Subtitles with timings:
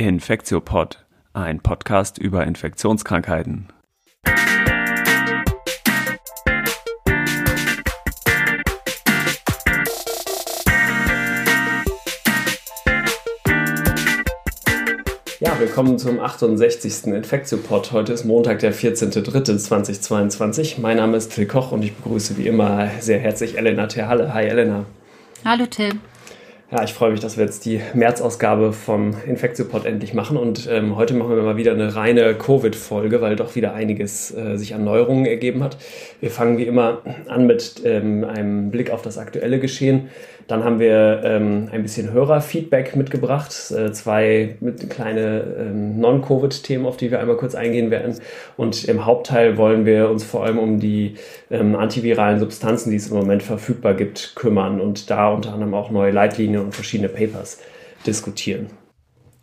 [0.00, 1.04] Infektiopod,
[1.34, 3.68] ein Podcast über Infektionskrankheiten.
[15.38, 17.08] Ja, willkommen zum 68.
[17.08, 17.92] Infektiopod.
[17.92, 20.80] Heute ist Montag, der 14.03.2022.
[20.80, 24.32] Mein Name ist Till Koch und ich begrüße wie immer sehr herzlich Elena Terhalle.
[24.32, 24.86] Hi Elena.
[25.44, 25.92] Hallo Till.
[26.72, 30.36] Ja, ich freue mich, dass wir jetzt die März-Ausgabe vom Infektiopod endlich machen.
[30.36, 34.56] Und ähm, heute machen wir mal wieder eine reine Covid-Folge, weil doch wieder einiges äh,
[34.56, 35.78] sich an Neuerungen ergeben hat.
[36.20, 40.10] Wir fangen wie immer an mit ähm, einem Blick auf das aktuelle Geschehen.
[40.50, 46.96] Dann haben wir ähm, ein bisschen Hörerfeedback mitgebracht, äh, zwei mit kleine ähm, Non-Covid-Themen, auf
[46.96, 48.18] die wir einmal kurz eingehen werden.
[48.56, 51.14] Und im Hauptteil wollen wir uns vor allem um die
[51.52, 55.92] ähm, antiviralen Substanzen, die es im Moment verfügbar gibt, kümmern und da unter anderem auch
[55.92, 57.60] neue Leitlinien und verschiedene Papers
[58.04, 58.70] diskutieren.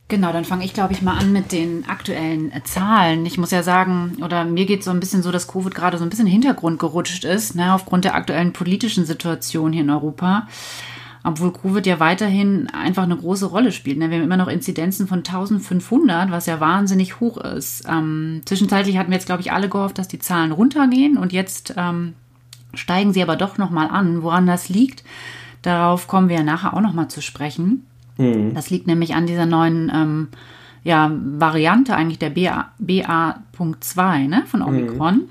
[0.10, 3.26] Genau, dann fange ich, glaube ich, mal an mit den aktuellen äh, Zahlen.
[3.26, 6.04] Ich muss ja sagen, oder mir geht so ein bisschen so, dass Covid gerade so
[6.04, 10.48] ein bisschen Hintergrund gerutscht ist, ne, aufgrund der aktuellen politischen Situation hier in Europa
[11.28, 13.98] obwohl Covid ja weiterhin einfach eine große Rolle spielt.
[13.98, 14.10] Ne?
[14.10, 17.84] Wir haben immer noch Inzidenzen von 1500, was ja wahnsinnig hoch ist.
[17.90, 21.74] Ähm, zwischenzeitlich hatten wir jetzt, glaube ich, alle gehofft, dass die Zahlen runtergehen und jetzt
[21.76, 22.14] ähm,
[22.74, 24.24] steigen sie aber doch nochmal an.
[24.24, 25.04] Woran das liegt,
[25.64, 27.86] darauf kommen wir ja nachher auch nochmal zu sprechen.
[28.18, 28.54] Mhm.
[28.54, 30.28] Das liegt nämlich an dieser neuen ähm,
[30.86, 35.16] ja, Variante eigentlich der BA.2 BA ne, von Omikron.
[35.16, 35.30] Mhm.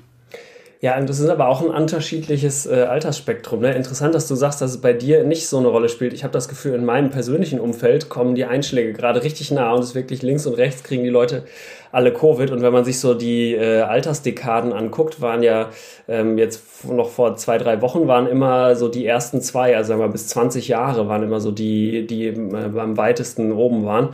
[0.79, 3.61] Ja, und das ist aber auch ein unterschiedliches äh, Altersspektrum.
[3.61, 3.73] Ne?
[3.73, 6.13] Interessant, dass du sagst, dass es bei dir nicht so eine Rolle spielt.
[6.13, 9.79] Ich habe das Gefühl, in meinem persönlichen Umfeld kommen die Einschläge gerade richtig nah und
[9.83, 11.45] es wirklich links und rechts kriegen die Leute
[11.91, 12.51] alle Covid.
[12.51, 15.69] Und wenn man sich so die äh, Altersdekaden anguckt, waren ja
[16.07, 20.01] ähm, jetzt noch vor zwei, drei Wochen waren immer so die ersten zwei, also sagen
[20.01, 24.09] wir bis 20 Jahre waren immer so die, die äh, am weitesten oben waren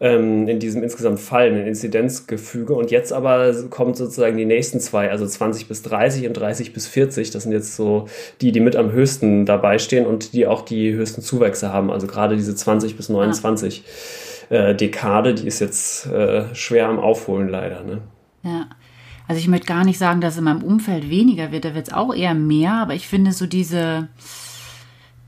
[0.00, 2.74] ähm, in diesem insgesamt fallenden Inzidenzgefüge.
[2.74, 6.86] Und jetzt aber kommt sozusagen die nächsten zwei, also 20 bis 30 und 30 bis
[6.86, 7.30] 40.
[7.30, 8.06] Das sind jetzt so
[8.40, 11.90] die, die mit am höchsten dabei stehen und die auch die höchsten Zuwächse haben.
[11.90, 13.82] Also gerade diese 20 bis 29.
[13.86, 17.82] Ah äh, Dekade, die ist jetzt äh, schwer am Aufholen leider.
[17.82, 18.00] Ne?
[18.42, 18.66] Ja.
[19.26, 21.94] Also ich möchte gar nicht sagen, dass in meinem Umfeld weniger wird, da wird es
[21.94, 24.08] auch eher mehr, aber ich finde so diese,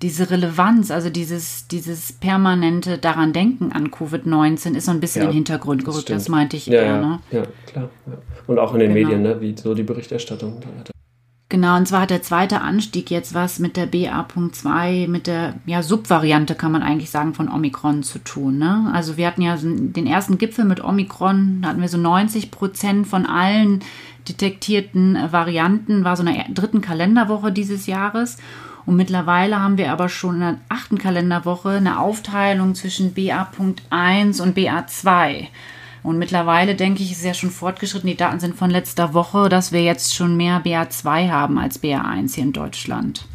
[0.01, 5.29] diese Relevanz, also dieses, dieses permanente daran denken an Covid-19 ist so ein bisschen ja,
[5.29, 7.01] in den Hintergrund gerückt, das, das meinte ich ja, eher.
[7.01, 7.19] Ne?
[7.31, 7.91] Ja, klar.
[8.07, 8.13] Ja.
[8.47, 9.09] Und auch in den genau.
[9.09, 9.41] Medien, ne?
[9.43, 10.63] wie so die Berichterstattung.
[11.51, 15.83] Genau, und zwar hat der zweite Anstieg jetzt was mit der BA.2, mit der ja,
[15.83, 18.59] Subvariante, kann man eigentlich sagen, von Omikron zu tun.
[18.59, 18.89] Ne?
[18.95, 23.09] Also wir hatten ja den ersten Gipfel mit Omikron, da hatten wir so 90 Prozent
[23.09, 23.81] von allen
[24.29, 28.37] detektierten Varianten, war so in der dritten Kalenderwoche dieses Jahres.
[28.87, 34.57] Und mittlerweile haben wir aber schon in der achten Kalenderwoche eine Aufteilung zwischen BA.1 und
[34.57, 35.49] BA2.
[36.03, 38.09] Und mittlerweile denke ich, ist ja schon fortgeschritten.
[38.09, 42.35] Die Daten sind von letzter Woche, dass wir jetzt schon mehr BA2 haben als BA1
[42.35, 43.27] hier in Deutschland.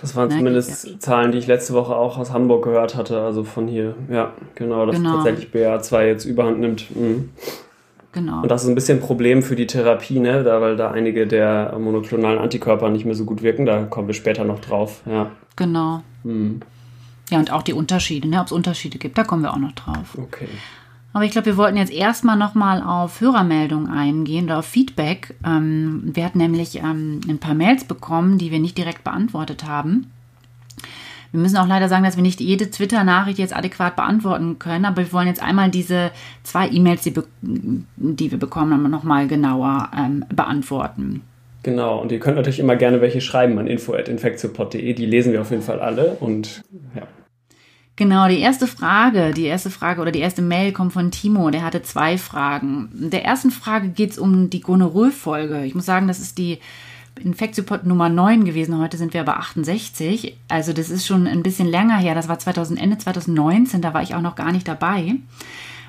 [0.00, 0.98] Das waren ne, zumindest ja.
[0.98, 3.94] Zahlen, die ich letzte Woche auch aus Hamburg gehört hatte, also von hier.
[4.10, 5.16] Ja, genau, dass genau.
[5.16, 6.94] tatsächlich BA2 jetzt überhand nimmt.
[6.94, 7.30] Mhm.
[8.12, 8.42] Genau.
[8.42, 10.44] Und das ist ein bisschen ein Problem für die Therapie, ne?
[10.44, 13.66] da, weil da einige der monoklonalen Antikörper nicht mehr so gut wirken.
[13.66, 15.02] Da kommen wir später noch drauf.
[15.04, 15.30] Ja.
[15.56, 16.02] Genau.
[16.22, 16.60] Mhm.
[17.30, 18.40] Ja, und auch die Unterschiede, ne?
[18.40, 20.16] ob es Unterschiede gibt, da kommen wir auch noch drauf.
[20.16, 20.48] Okay.
[21.14, 25.34] Aber ich glaube, wir wollten jetzt erstmal nochmal auf Hörermeldungen eingehen oder auf Feedback.
[25.46, 30.10] Ähm, wir hatten nämlich ähm, ein paar Mails bekommen, die wir nicht direkt beantwortet haben.
[31.30, 34.98] Wir müssen auch leider sagen, dass wir nicht jede Twitter-Nachricht jetzt adäquat beantworten können, aber
[34.98, 36.10] wir wollen jetzt einmal diese
[36.42, 41.22] zwei E-Mails, die, die, wir bekommen haben, nochmal genauer ähm, beantworten.
[41.62, 45.50] Genau, und ihr könnt natürlich immer gerne welche schreiben an info.infektiopod.de, die lesen wir auf
[45.50, 46.62] jeden Fall alle und
[46.94, 47.02] ja.
[47.96, 51.50] Genau, die erste Frage, die erste Frage oder die erste Mail kommt von Timo.
[51.50, 52.88] Der hatte zwei Fragen.
[52.92, 55.64] Der ersten Frage geht es um die Gonorrhoe-Folge.
[55.64, 56.58] Ich muss sagen, das ist die
[57.22, 58.78] Infektiopod Nummer 9 gewesen.
[58.78, 60.36] Heute sind wir aber 68.
[60.48, 62.16] Also das ist schon ein bisschen länger her.
[62.16, 63.80] Das war 2000, Ende 2019.
[63.80, 65.14] Da war ich auch noch gar nicht dabei.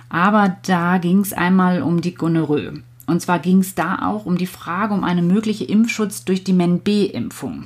[0.10, 2.84] Aber da ging es einmal um die Gonorrhoe.
[3.08, 6.54] Und zwar ging es da auch um die Frage um einen möglichen Impfschutz durch die
[6.54, 7.66] Men-B-Impfung.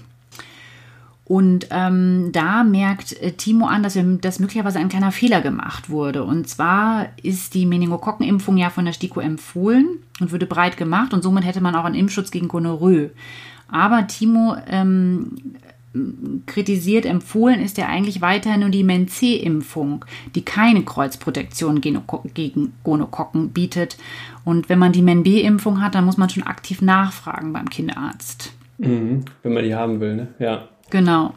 [1.29, 5.91] Und ähm, da merkt äh, Timo an, dass, wir, dass möglicherweise ein kleiner Fehler gemacht
[5.91, 6.23] wurde.
[6.23, 11.21] Und zwar ist die Meningokokkenimpfung ja von der STIKO empfohlen und würde breit gemacht und
[11.21, 13.11] somit hätte man auch einen Impfschutz gegen Gonorrhoe.
[13.67, 15.33] Aber Timo ähm,
[16.47, 23.97] kritisiert, empfohlen ist ja eigentlich weiterhin nur die Men-C-Impfung, die keine Kreuzprotektion gegen Gonokokken bietet.
[24.45, 28.51] Und wenn man die Men-B-Impfung hat, dann muss man schon aktiv nachfragen beim Kinderarzt.
[28.79, 30.27] Mhm, wenn man die haben will, ne?
[30.39, 30.69] Ja.
[30.89, 31.33] Genau.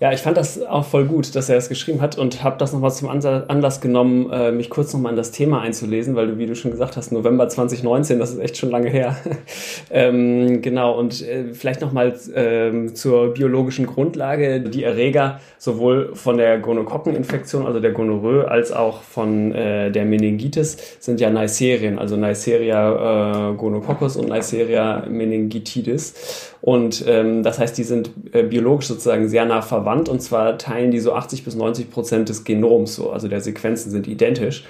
[0.00, 2.72] Ja, ich fand das auch voll gut, dass er das geschrieben hat und habe das
[2.72, 6.46] nochmal zum Anlass genommen, äh, mich kurz nochmal in das Thema einzulesen, weil du, wie
[6.46, 9.14] du schon gesagt hast, November 2019, das ist echt schon lange her.
[9.90, 14.60] ähm, genau, und äh, vielleicht nochmal äh, zur biologischen Grundlage.
[14.60, 20.78] Die Erreger sowohl von der Gonokokkeninfektion, also der Gonorrhoe, als auch von äh, der Meningitis
[20.98, 26.49] sind ja Neisserien, also Neisseria äh, gonococcus und Neisseria meningitidis.
[26.62, 30.90] Und ähm, das heißt, die sind äh, biologisch sozusagen sehr nah verwandt und zwar teilen
[30.90, 34.64] die so 80 bis 90 Prozent des Genoms so, also der Sequenzen sind identisch.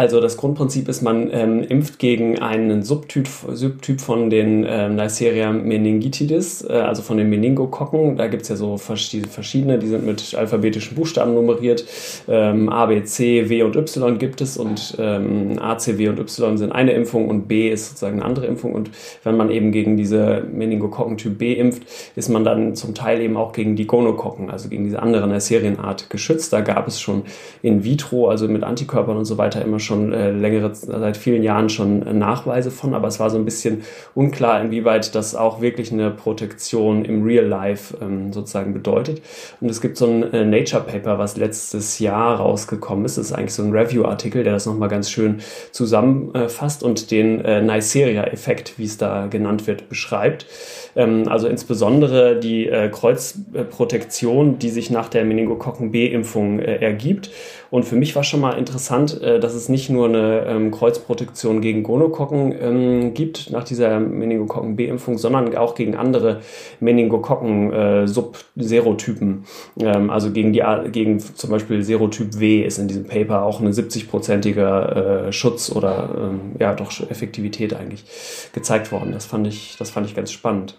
[0.00, 5.52] Also das Grundprinzip ist, man ähm, impft gegen einen Subtyp, Subtyp von den ähm, Neisseria
[5.52, 8.16] meningitidis, äh, also von den Meningokokken.
[8.16, 11.84] Da gibt es ja so verschiedene, die sind mit alphabetischen Buchstaben nummeriert.
[12.28, 16.18] Ähm, A, B, C, W und Y gibt es und ähm, A, C, W und
[16.18, 18.72] Y sind eine Impfung und B ist sozusagen eine andere Impfung.
[18.72, 18.90] Und
[19.22, 21.82] wenn man eben gegen diese Meningokokken Typ B impft,
[22.16, 26.08] ist man dann zum Teil eben auch gegen die Gonokokken, also gegen diese andere Neisserienart
[26.08, 26.54] geschützt.
[26.54, 27.24] Da gab es schon
[27.60, 31.42] in vitro, also mit Antikörpern und so weiter immer schon schon äh, längere, seit vielen
[31.42, 33.82] Jahren schon äh, Nachweise von, aber es war so ein bisschen
[34.14, 39.20] unklar, inwieweit das auch wirklich eine Protektion im Real Life ähm, sozusagen bedeutet.
[39.60, 43.18] Und es gibt so ein äh, Nature Paper, was letztes Jahr rausgekommen ist.
[43.18, 45.40] Das ist eigentlich so ein Review-Artikel, der das nochmal ganz schön
[45.72, 50.46] zusammenfasst und den äh, Neisseria-Effekt, wie es da genannt wird, beschreibt.
[50.94, 57.30] Ähm, also insbesondere die äh, Kreuzprotektion, die sich nach der Meningokokken B-Impfung äh, ergibt.
[57.70, 61.60] Und für mich war schon mal interessant, äh, dass es nicht nur eine ähm, Kreuzprotektion
[61.60, 66.40] gegen Gonokokken ähm, gibt nach dieser Meningokokken B-Impfung, sondern auch gegen andere
[66.80, 69.44] Meningokokken-Subserotypen.
[69.78, 73.60] Äh, ähm, also gegen die gegen zum Beispiel Serotyp W ist in diesem Paper auch
[73.60, 78.04] eine 70-prozentiger äh, Schutz oder ja doch Effektivität eigentlich
[78.52, 79.12] gezeigt worden.
[79.12, 80.76] Das fand ich, das fand ich ganz spannend.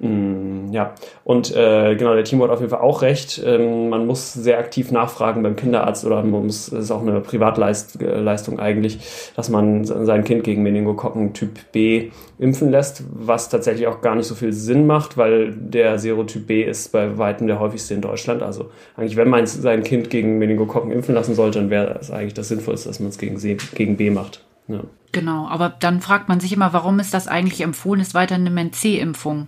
[0.00, 0.94] Mm, ja,
[1.24, 3.42] und äh, genau, der Timo hat auf jeden Fall auch recht.
[3.44, 8.98] Man muss sehr aktiv nachfragen beim Kinderarzt oder man das ist auch eine Privatleistung eigentlich,
[9.36, 14.26] dass man sein Kind gegen Meningokokken Typ B impfen lässt, was tatsächlich auch gar nicht
[14.26, 18.42] so viel Sinn macht, weil der Serotyp B ist bei weitem der häufigste in Deutschland.
[18.42, 22.34] Also eigentlich, wenn man sein Kind gegen Meningokokken impfen lassen sollte, dann wäre es eigentlich
[22.34, 23.38] das Sinnvollste, dass man es gegen,
[23.74, 24.44] gegen B macht.
[24.68, 24.80] Ja.
[25.12, 28.50] Genau, aber dann fragt man sich immer, warum ist das eigentlich empfohlen, ist weiter eine
[28.50, 29.46] Men-C-Impfung?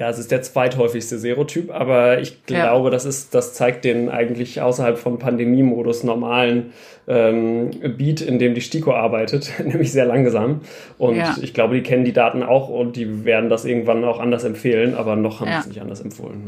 [0.00, 2.90] Ja, es ist der zweithäufigste Serotyp, aber ich glaube, ja.
[2.90, 6.72] das ist, das zeigt den eigentlich außerhalb vom Pandemiemodus normalen
[7.06, 7.68] ähm,
[7.98, 10.62] Beat, in dem die STIKO arbeitet, nämlich sehr langsam.
[10.96, 11.36] Und ja.
[11.42, 14.94] ich glaube, die kennen die Daten auch und die werden das irgendwann auch anders empfehlen,
[14.94, 15.56] aber noch haben ja.
[15.56, 16.44] sie es nicht anders empfohlen.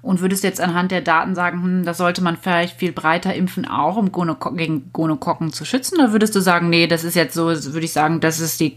[0.00, 3.34] Und würdest du jetzt anhand der Daten sagen, hm, das sollte man vielleicht viel breiter
[3.34, 5.98] impfen, auch um Gonoko gegen Gonokokken zu schützen?
[5.98, 8.74] Oder würdest du sagen, nee, das ist jetzt so, würde ich sagen, das ist die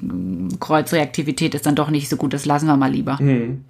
[0.60, 3.20] Kreuzreaktivität ist dann doch nicht so gut, das lassen wir mal lieber.
[3.20, 3.66] Hm.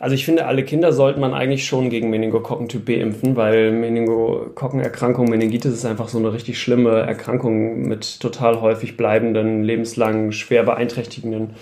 [0.00, 3.72] Also ich finde, alle Kinder sollte man eigentlich schon gegen Meningokokken Typ B impfen, weil
[3.72, 10.62] Meningokokkenerkrankung, Meningitis ist einfach so eine richtig schlimme Erkrankung mit total häufig bleibenden, lebenslang schwer
[10.62, 11.54] beeinträchtigenden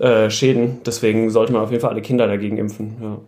[0.00, 0.78] äh, Schäden.
[0.84, 2.96] Deswegen sollte man auf jeden Fall alle Kinder dagegen impfen.
[3.00, 3.18] Ja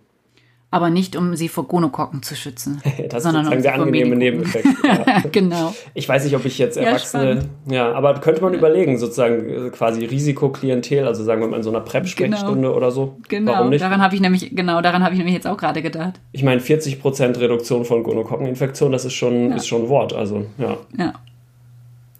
[0.72, 2.80] aber nicht um sie vor Gonokokken zu schützen.
[3.08, 4.66] das sondern ist um der angenehme Nebeneffekt.
[4.82, 5.22] Ja.
[5.30, 5.74] genau.
[5.94, 9.70] Ich weiß nicht, ob ich jetzt Erwachsene, ja, ja aber könnte man überlegen, sozusagen äh,
[9.70, 12.74] quasi Risikoklientel, also sagen wir mal in so einer PrEP-Sprechstunde genau.
[12.74, 13.16] oder so.
[13.28, 13.52] Genau.
[13.52, 13.82] Warum nicht?
[13.82, 16.20] Daran habe ich nämlich, genau, daran habe ich nämlich jetzt auch gerade gedacht.
[16.32, 19.56] Ich meine, 40% Reduktion von Gonokokkeninfektion, das ist schon, ja.
[19.56, 20.76] ist schon ein Wort, also, ja.
[20.96, 21.12] Ja.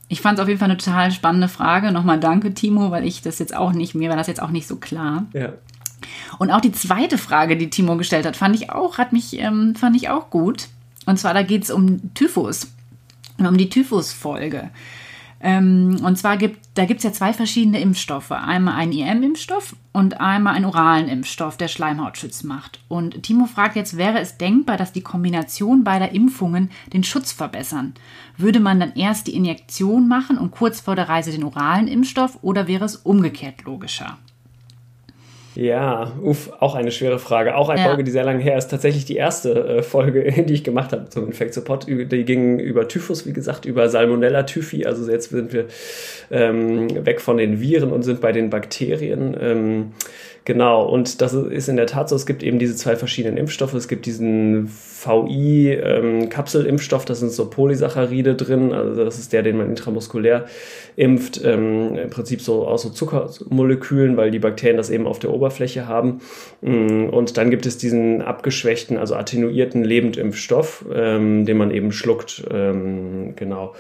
[0.08, 1.92] Ich fand es auf jeden Fall eine total spannende Frage.
[1.92, 4.66] Nochmal danke, Timo, weil ich das jetzt auch nicht, mir war das jetzt auch nicht
[4.66, 5.26] so klar.
[5.32, 5.50] Ja.
[6.38, 9.74] Und auch die zweite Frage, die Timo gestellt hat, fand ich auch, hat mich, ähm,
[9.74, 10.68] fand ich auch gut.
[11.06, 12.68] Und zwar, da geht es um Typhus,
[13.38, 14.70] um die Typhus-Folge.
[15.42, 18.30] Ähm, und zwar gibt da gibt es ja zwei verschiedene Impfstoffe.
[18.30, 22.80] Einmal einen IM-Impfstoff und einmal einen oralen Impfstoff, der Schleimhautschutz macht.
[22.88, 27.94] Und Timo fragt jetzt, wäre es denkbar, dass die Kombination beider Impfungen den Schutz verbessern?
[28.36, 32.38] Würde man dann erst die Injektion machen und kurz vor der Reise den oralen Impfstoff
[32.42, 34.16] oder wäre es umgekehrt logischer?
[35.56, 37.56] Ja, uff, auch eine schwere Frage.
[37.56, 37.86] Auch eine ja.
[37.86, 38.68] Folge, die sehr lange her ist.
[38.68, 41.86] Tatsächlich die erste äh, Folge, die ich gemacht habe zum Infektsupport.
[41.88, 44.86] Die ging über Typhus, wie gesagt, über Salmonella Typhi.
[44.86, 45.66] Also jetzt sind wir
[46.30, 49.36] ähm, weg von den Viren und sind bei den Bakterien.
[49.40, 49.92] Ähm,
[50.46, 53.74] Genau, und das ist in der Tat so, es gibt eben diese zwei verschiedenen Impfstoffe.
[53.74, 59.58] Es gibt diesen VI-Kapselimpfstoff, ähm, da sind so Polysaccharide drin, also das ist der, den
[59.58, 60.46] man intramuskulär
[60.96, 65.30] impft, ähm, im Prinzip so aus so Zuckermolekülen, weil die Bakterien das eben auf der
[65.30, 66.22] Oberfläche haben.
[66.62, 72.44] Mm, und dann gibt es diesen abgeschwächten, also attenuierten Lebendimpfstoff, ähm, den man eben schluckt,
[72.50, 73.74] ähm, genau.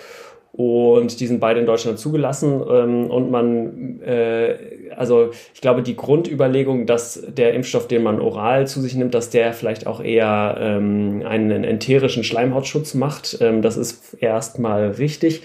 [0.52, 2.60] Und die sind beide in Deutschland zugelassen.
[2.68, 4.56] Ähm, und man, äh,
[4.96, 9.30] also ich glaube, die Grundüberlegung, dass der Impfstoff, den man oral zu sich nimmt, dass
[9.30, 15.42] der vielleicht auch eher ähm, einen enterischen Schleimhautschutz macht, ähm, das ist erstmal richtig.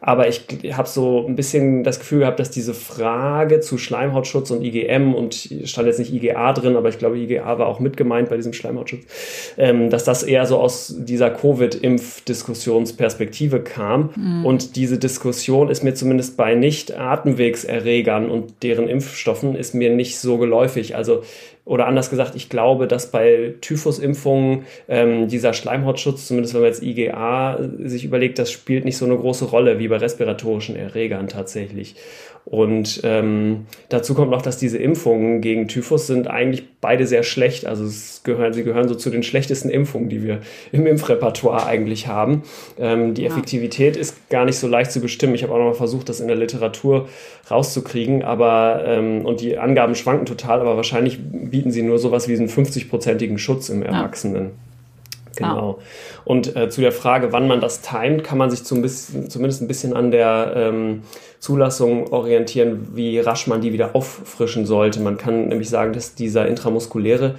[0.00, 4.62] Aber ich habe so ein bisschen das Gefühl gehabt, dass diese Frage zu Schleimhautschutz und
[4.62, 5.34] IgM und
[5.64, 8.52] stand jetzt nicht IgA drin, aber ich glaube, IgA war auch mit gemeint bei diesem
[8.52, 9.04] Schleimhautschutz,
[9.58, 14.10] ähm, dass das eher so aus dieser Covid-Impfdiskussionsperspektive kam.
[14.16, 14.46] Mhm.
[14.46, 20.38] Und diese Diskussion ist mir zumindest bei Nicht-Atemwegserregern und deren Impfstoffen ist mir nicht so
[20.38, 20.96] geläufig.
[20.96, 21.22] Also
[21.66, 26.82] oder anders gesagt, ich glaube, dass bei Typhusimpfungen ähm, dieser Schleimhautschutz, zumindest wenn man jetzt
[26.82, 31.96] IgA sich überlegt, das spielt nicht so eine große Rolle wie bei respiratorischen Erregern tatsächlich.
[32.46, 37.66] Und ähm, dazu kommt noch, dass diese Impfungen gegen Typhus sind eigentlich beide sehr schlecht.
[37.66, 40.38] Also es gehören, sie gehören so zu den schlechtesten Impfungen, die wir
[40.70, 42.44] im Impfrepertoire eigentlich haben.
[42.78, 43.30] Ähm, die ja.
[43.30, 45.34] Effektivität ist gar nicht so leicht zu bestimmen.
[45.34, 47.08] Ich habe auch noch mal versucht, das in der Literatur
[47.50, 52.36] rauszukriegen, aber ähm, und die Angaben schwanken total, aber wahrscheinlich bieten sie nur sowas wie
[52.36, 54.44] einen 50-prozentigen Schutz im Erwachsenen.
[54.44, 54.50] Ja.
[55.36, 55.78] Genau.
[56.24, 59.62] Und äh, zu der Frage, wann man das timet, kann man sich zum bisschen, zumindest
[59.62, 61.02] ein bisschen an der ähm,
[61.38, 65.00] Zulassung orientieren, wie rasch man die wieder auffrischen sollte.
[65.00, 67.36] Man kann nämlich sagen, dass dieser intramuskuläre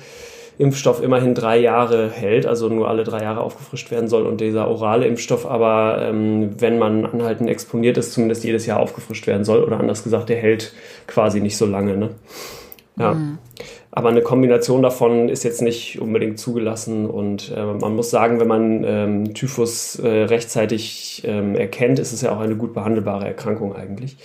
[0.60, 4.68] Impfstoff immerhin drei Jahre hält, also nur alle drei Jahre aufgefrischt werden soll und dieser
[4.68, 9.64] orale Impfstoff aber, ähm, wenn man anhaltend exponiert ist, zumindest jedes Jahr aufgefrischt werden soll
[9.64, 10.74] oder anders gesagt, der hält
[11.06, 11.96] quasi nicht so lange.
[11.96, 12.10] Ne?
[12.98, 13.14] Ja.
[13.14, 13.38] Mhm.
[13.92, 17.06] Aber eine Kombination davon ist jetzt nicht unbedingt zugelassen.
[17.06, 22.22] Und äh, man muss sagen, wenn man ähm, Typhus äh, rechtzeitig ähm, erkennt, ist es
[22.22, 24.18] ja auch eine gut behandelbare Erkrankung eigentlich.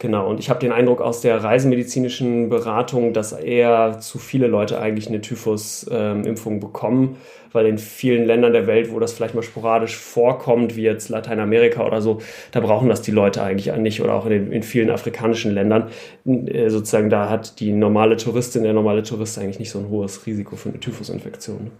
[0.00, 4.80] Genau, und ich habe den Eindruck aus der reisemedizinischen Beratung, dass eher zu viele Leute
[4.80, 7.16] eigentlich eine Typhus-Impfung ähm, bekommen,
[7.52, 11.86] weil in vielen Ländern der Welt, wo das vielleicht mal sporadisch vorkommt, wie jetzt Lateinamerika
[11.86, 14.88] oder so, da brauchen das die Leute eigentlich nicht oder auch in, den, in vielen
[14.88, 15.90] afrikanischen Ländern.
[16.24, 20.26] Äh, sozusagen, da hat die normale Touristin, der normale Tourist eigentlich nicht so ein hohes
[20.26, 21.72] Risiko für eine Typhusinfektion.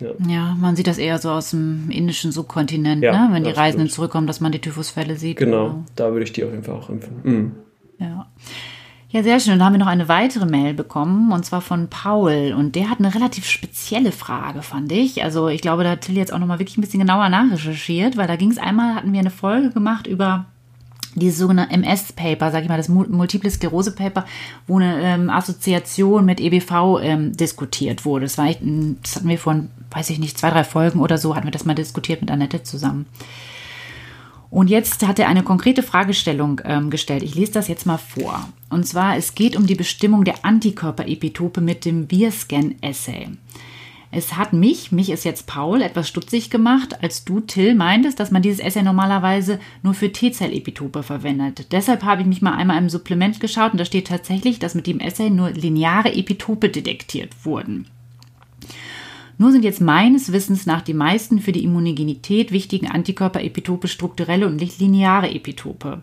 [0.00, 0.10] Ja.
[0.26, 0.56] ja.
[0.58, 3.34] man sieht das eher so aus dem indischen Subkontinent, ja, ne?
[3.34, 3.94] wenn die Reisenden stimmt.
[3.94, 5.36] zurückkommen, dass man die Typhusfälle sieht.
[5.36, 7.16] Genau, genau, da würde ich die auf jeden Fall auch impfen.
[7.22, 7.52] Mhm.
[7.98, 8.26] Ja.
[9.12, 9.54] Ja, sehr schön.
[9.54, 12.54] Und da haben wir noch eine weitere Mail bekommen, und zwar von Paul.
[12.56, 15.24] Und der hat eine relativ spezielle Frage, fand ich.
[15.24, 18.28] Also ich glaube, da hat Till jetzt auch nochmal wirklich ein bisschen genauer nachrecherchiert, weil
[18.28, 20.46] da ging es einmal, hatten wir eine Folge gemacht über
[21.14, 24.24] dieses sogenannte MS-Paper, sag ich mal, das Multiple Sklerose-Paper,
[24.66, 28.26] wo eine ähm, Assoziation mit EBV ähm, diskutiert wurde.
[28.26, 29.56] Das war das hatten wir vor,
[29.90, 32.62] weiß ich nicht, zwei, drei Folgen oder so, hatten wir das mal diskutiert mit Annette
[32.62, 33.06] zusammen.
[34.50, 37.22] Und jetzt hat er eine konkrete Fragestellung ähm, gestellt.
[37.22, 38.48] Ich lese das jetzt mal vor.
[38.68, 43.28] Und zwar, es geht um die Bestimmung der Antikörperepitope mit dem Virscan-Assay.
[44.12, 48.32] Es hat mich, mich ist jetzt Paul, etwas stutzig gemacht, als du, Till, meintest, dass
[48.32, 51.70] man dieses Essay normalerweise nur für T-Zell-Epitope verwendet.
[51.70, 54.88] Deshalb habe ich mich mal einmal im Supplement geschaut und da steht tatsächlich, dass mit
[54.88, 57.86] dem Essay nur lineare Epitope detektiert wurden.
[59.38, 64.56] Nur sind jetzt meines Wissens nach die meisten für die Immunogenität wichtigen Antikörperepitope strukturelle und
[64.56, 66.02] nicht lineare Epitope.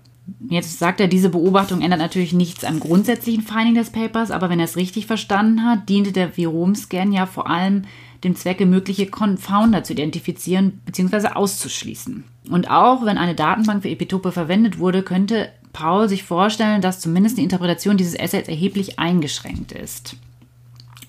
[0.49, 4.59] Jetzt sagt er, diese Beobachtung ändert natürlich nichts am grundsätzlichen Finding des Papers, aber wenn
[4.59, 7.83] er es richtig verstanden hat, diente der Viromscan ja vor allem
[8.23, 11.29] dem Zwecke, mögliche Confounder zu identifizieren bzw.
[11.29, 12.23] auszuschließen.
[12.49, 17.37] Und auch wenn eine Datenbank für Epitope verwendet wurde, könnte Paul sich vorstellen, dass zumindest
[17.37, 20.15] die Interpretation dieses Assets erheblich eingeschränkt ist.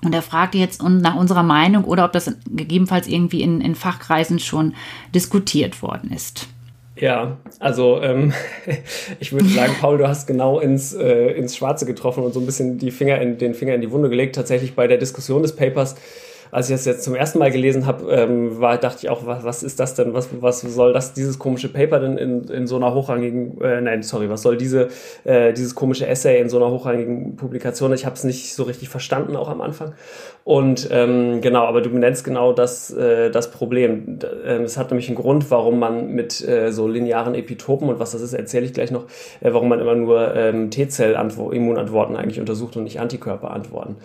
[0.04, 4.38] Und er fragte jetzt nach unserer Meinung oder ob das gegebenenfalls irgendwie in, in Fachkreisen
[4.38, 4.75] schon
[5.14, 6.48] diskutiert worden ist.
[7.00, 8.33] Ja, also ähm,
[9.21, 12.47] ich würde sagen, Paul, du hast genau ins, äh, ins Schwarze getroffen und so ein
[12.47, 14.35] bisschen die Finger in, den Finger in die Wunde gelegt.
[14.35, 15.97] Tatsächlich bei der Diskussion des Papers
[16.50, 19.45] als ich das jetzt zum ersten Mal gelesen habe, ähm, war, dachte ich auch, was,
[19.45, 20.14] was ist das denn?
[20.14, 24.02] Was, was soll das, dieses komische Paper denn in, in so einer hochrangigen, äh, nein,
[24.02, 24.88] sorry, was soll diese,
[25.25, 27.93] äh, dieses komische Essay in so einer hochrangigen Publikation?
[27.93, 29.93] Ich habe es nicht so richtig verstanden, auch am Anfang.
[30.45, 34.19] Und ähm, genau, aber du nennst genau das, äh, das Problem.
[34.47, 38.12] Ähm, es hat nämlich einen Grund, warum man mit äh, so linearen Epitopen und was
[38.12, 39.05] das ist, erzähle ich gleich noch,
[39.40, 43.97] äh, warum man immer nur ähm, T-Zell-Immunantworten eigentlich untersucht und nicht Antikörperantworten.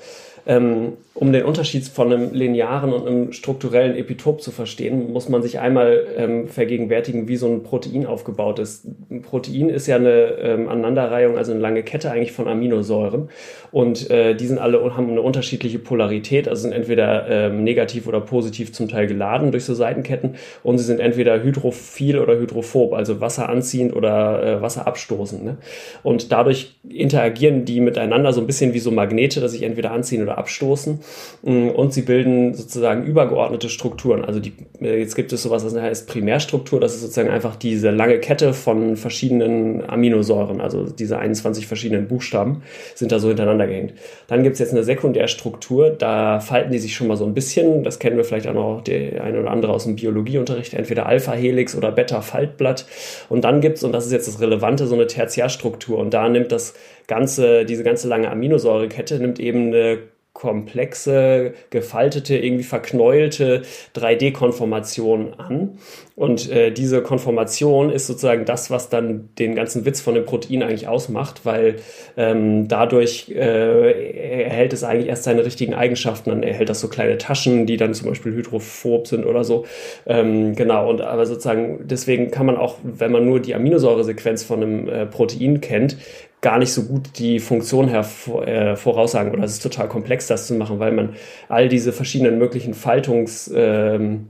[0.45, 5.43] Ähm, um den Unterschied von einem linearen und einem strukturellen Epitop zu verstehen, muss man
[5.43, 8.85] sich einmal ähm, vergegenwärtigen, wie so ein Protein aufgebaut ist.
[9.11, 13.29] Ein Protein ist ja eine ähm, Aneinanderreihung, also eine lange Kette eigentlich von Aminosäuren.
[13.71, 18.19] Und äh, die sind alle haben eine unterschiedliche Polarität, also sind entweder ähm, negativ oder
[18.19, 23.21] positiv zum Teil geladen durch so Seitenketten und sie sind entweder hydrophil oder hydrophob, also
[23.21, 25.43] wasseranziehend oder äh, wasserabstoßend.
[25.43, 25.57] Ne?
[26.03, 30.21] Und dadurch interagieren die miteinander so ein bisschen wie so Magnete, dass sich entweder anziehen
[30.21, 30.99] oder voneinander abstoßen
[31.43, 34.25] mm, und sie bilden sozusagen übergeordnete Strukturen.
[34.25, 37.91] Also die, äh, jetzt gibt es sowas, das heißt Primärstruktur, das ist sozusagen einfach diese
[37.91, 42.63] lange Kette von verschiedenen Aminosäuren, also diese 21 verschiedenen Buchstaben
[42.95, 43.93] sind da so hintereinander gehängt.
[44.27, 47.83] Dann gibt es jetzt eine Sekundärstruktur, da falten die sich schon mal so ein bisschen,
[47.83, 51.75] das kennen wir vielleicht auch noch der eine oder andere aus dem Biologieunterricht, entweder Alpha-Helix
[51.75, 52.85] oder Beta-Faltblatt.
[53.29, 55.97] Und dann gibt es, und das ist jetzt das Relevante, so eine Tertiärstruktur.
[55.97, 56.73] Und da nimmt das
[57.07, 59.99] ganze, diese ganze lange Aminosäurekette nimmt eben eine
[60.33, 63.61] komplexe, gefaltete, irgendwie verknäulte
[63.95, 65.77] 3D-Konformation an.
[66.15, 70.63] Und äh, diese Konformation ist sozusagen das, was dann den ganzen Witz von dem Protein
[70.63, 71.77] eigentlich ausmacht, weil
[72.17, 76.31] ähm, dadurch äh, erhält es eigentlich erst seine richtigen Eigenschaften.
[76.31, 79.65] Dann erhält das so kleine Taschen, die dann zum Beispiel hydrophob sind oder so.
[80.07, 84.63] Ähm, genau, und aber sozusagen deswegen kann man auch, wenn man nur die Aminosäuresequenz von
[84.63, 85.97] einem äh, Protein kennt,
[86.43, 90.45] gar nicht so gut die Funktion hervor, äh, voraussagen oder es ist total komplex, das
[90.45, 91.15] zu machen, weil man
[91.49, 94.27] all diese verschiedenen möglichen Faltungszustände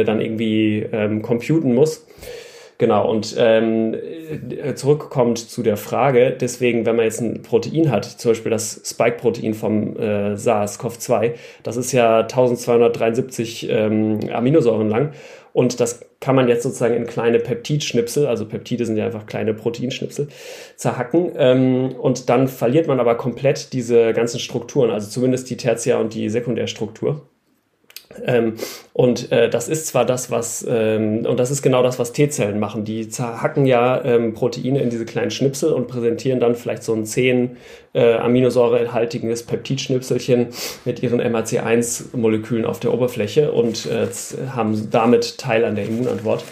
[0.00, 2.04] ähm, dann irgendwie ähm, computen muss.
[2.76, 8.04] Genau, und ähm, äh, zurückkommt zu der Frage, deswegen, wenn man jetzt ein Protein hat,
[8.04, 15.12] zum Beispiel das Spike-Protein vom äh, SARS-CoV-2, das ist ja 1273 ähm, Aminosäuren lang
[15.52, 19.54] und das kann man jetzt sozusagen in kleine Peptidschnipsel, also Peptide sind ja einfach kleine
[19.54, 20.28] Proteinschnipsel,
[20.76, 21.32] zerhacken.
[21.36, 26.14] Ähm, und dann verliert man aber komplett diese ganzen Strukturen, also zumindest die Tertiär- und
[26.14, 27.28] die Sekundärstruktur.
[28.24, 28.54] Ähm,
[28.94, 32.58] und äh, das ist zwar das, was, ähm, und das ist genau das, was T-Zellen
[32.58, 32.84] machen.
[32.84, 37.04] Die zerhacken ja ähm, Proteine in diese kleinen Schnipsel und präsentieren dann vielleicht so ein
[37.04, 37.56] 10
[37.92, 40.48] äh, Aminosäurehaltiges Peptidschnipselchen
[40.84, 44.06] mit ihren MAC1-Molekülen auf der Oberfläche und äh,
[44.54, 46.44] haben damit Teil an der Immunantwort.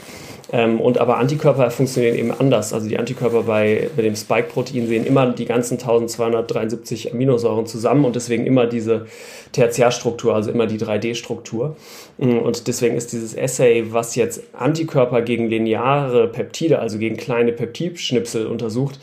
[0.52, 2.72] Ähm, und aber Antikörper funktionieren eben anders.
[2.72, 8.14] Also die Antikörper bei, bei dem Spike-Protein sehen immer die ganzen 1273 Aminosäuren zusammen und
[8.14, 9.06] deswegen immer diese
[9.52, 11.76] Tertiärstruktur, also immer die 3D-Struktur.
[12.18, 17.52] Mm, und deswegen ist dieses Assay, was jetzt Antikörper gegen lineare Peptide, also gegen kleine
[17.52, 19.00] Peptidschnipsel untersucht,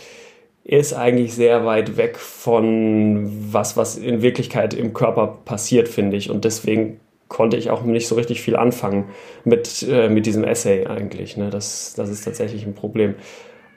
[0.64, 6.30] ist eigentlich sehr weit weg von was, was in Wirklichkeit im Körper passiert, finde ich.
[6.30, 7.02] Und deswegen
[7.34, 9.10] konnte ich auch nicht so richtig viel anfangen
[9.44, 11.36] mit, äh, mit diesem Essay eigentlich.
[11.36, 11.50] Ne?
[11.50, 13.16] Das, das ist tatsächlich ein Problem.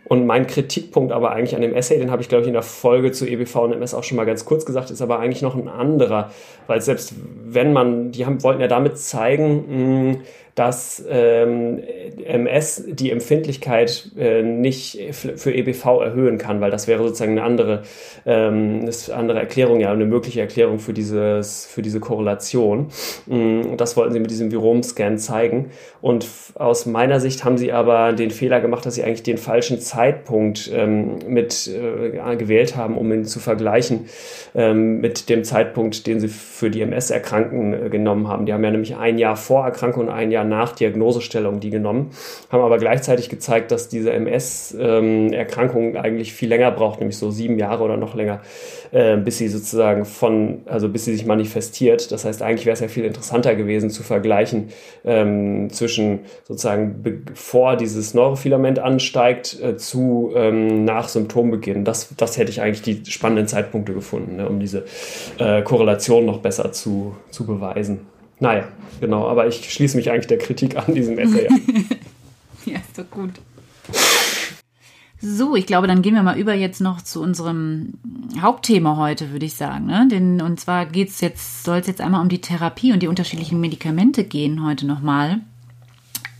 [0.04, 2.62] Und mein Kritikpunkt aber eigentlich an dem Essay, den habe ich glaube ich in der
[2.62, 5.56] Folge zu EBV und MS auch schon mal ganz kurz gesagt, ist aber eigentlich noch
[5.56, 6.30] ein anderer,
[6.68, 7.14] weil selbst
[7.44, 10.18] wenn man, die haben, wollten ja damit zeigen, mh,
[10.56, 11.82] dass ähm,
[12.24, 17.82] MS die Empfindlichkeit äh, nicht für EBV erhöhen kann, weil das wäre sozusagen eine andere,
[18.24, 22.88] ähm, eine andere Erklärung, ja, eine mögliche Erklärung für, dieses, für diese Korrelation.
[23.26, 25.72] Mm, das wollten sie mit diesem Virom-Scan zeigen.
[26.00, 29.78] Und aus meiner Sicht haben sie aber den Fehler gemacht, dass sie eigentlich den falschen
[29.78, 34.06] Zeitpunkt ähm, mit äh, gewählt haben, um ihn zu vergleichen
[34.54, 38.46] ähm, mit dem Zeitpunkt, den sie für die MS-Erkrankten äh, genommen haben.
[38.46, 42.10] Die haben ja nämlich ein Jahr vor Erkrankung und ein Jahr nach Diagnosestellung die genommen,
[42.50, 47.58] haben aber gleichzeitig gezeigt, dass diese MS-Erkrankung ähm, eigentlich viel länger braucht, nämlich so sieben
[47.58, 48.40] Jahre oder noch länger,
[48.92, 52.12] äh, bis sie sozusagen von, also bis sie sich manifestiert.
[52.12, 54.68] Das heißt, eigentlich wäre es ja viel interessanter gewesen zu vergleichen
[55.04, 61.84] ähm, zwischen sozusagen bevor dieses Neurofilament ansteigt äh, zu ähm, nach Symptombeginn.
[61.84, 64.84] Das, das hätte ich eigentlich die spannenden Zeitpunkte gefunden, ne, um diese
[65.38, 68.06] äh, Korrelation noch besser zu, zu beweisen.
[68.38, 68.68] Naja,
[69.00, 71.60] genau, aber ich schließe mich eigentlich der Kritik an diesem Essay an.
[72.66, 73.32] ja, ist doch gut.
[75.18, 77.94] So, ich glaube, dann gehen wir mal über jetzt noch zu unserem
[78.40, 79.86] Hauptthema heute, würde ich sagen.
[79.86, 80.06] Ne?
[80.10, 83.58] Denn, und zwar geht's jetzt, soll es jetzt einmal um die Therapie und die unterschiedlichen
[83.58, 85.40] Medikamente gehen heute nochmal.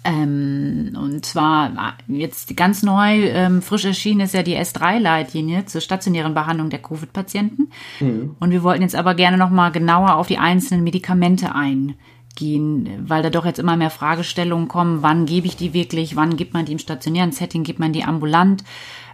[0.07, 5.81] Ähm, und zwar ah, jetzt ganz neu, ähm, frisch erschienen ist ja die S3-Leitlinie zur
[5.81, 7.71] stationären Behandlung der Covid-Patienten.
[8.01, 8.37] Mhm.
[8.39, 13.31] Und wir wollten jetzt aber gerne nochmal genauer auf die einzelnen Medikamente eingehen, weil da
[13.31, 16.73] doch jetzt immer mehr Fragestellungen kommen, wann gebe ich die wirklich, wann gibt man die
[16.73, 18.63] im stationären Setting, gibt man die ambulant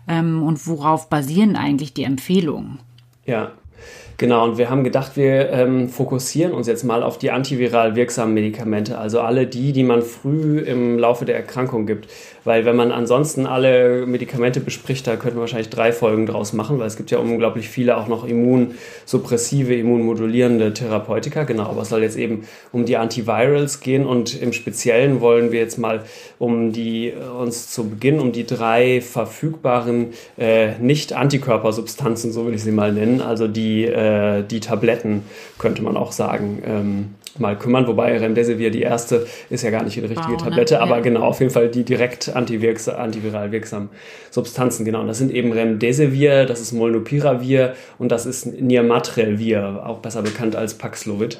[0.08, 2.80] ähm, und worauf basieren eigentlich die Empfehlungen?
[3.24, 3.52] Ja,
[4.22, 8.32] Genau, und wir haben gedacht, wir ähm, fokussieren uns jetzt mal auf die antiviral wirksamen
[8.32, 12.06] Medikamente, also alle die, die man früh im Laufe der Erkrankung gibt.
[12.44, 16.78] Weil wenn man ansonsten alle Medikamente bespricht, da könnten wir wahrscheinlich drei Folgen draus machen,
[16.78, 21.44] weil es gibt ja unglaublich viele auch noch immunsuppressive, immunmodulierende Therapeutika.
[21.44, 25.60] Genau, aber es soll jetzt eben um die Antivirals gehen und im Speziellen wollen wir
[25.60, 26.02] jetzt mal
[26.38, 32.72] um die uns zu Beginn um die drei verfügbaren äh, Nicht-Antikörpersubstanzen, so will ich sie
[32.72, 34.11] mal nennen, also die, äh,
[34.50, 35.22] die Tabletten,
[35.58, 37.86] könnte man auch sagen, ähm, mal kümmern.
[37.86, 40.80] Wobei Remdesivir, die erste, ist ja gar nicht eine richtige wow, Tablette, ne?
[40.80, 41.02] aber ja.
[41.02, 43.88] genau, auf jeden Fall die direkt antiviral wirksamen
[44.30, 44.84] Substanzen.
[44.84, 50.22] Genau, und das sind eben Remdesivir, das ist Molnupiravir und das ist Nirmatrelvir, auch besser
[50.22, 51.38] bekannt als Paxlovid.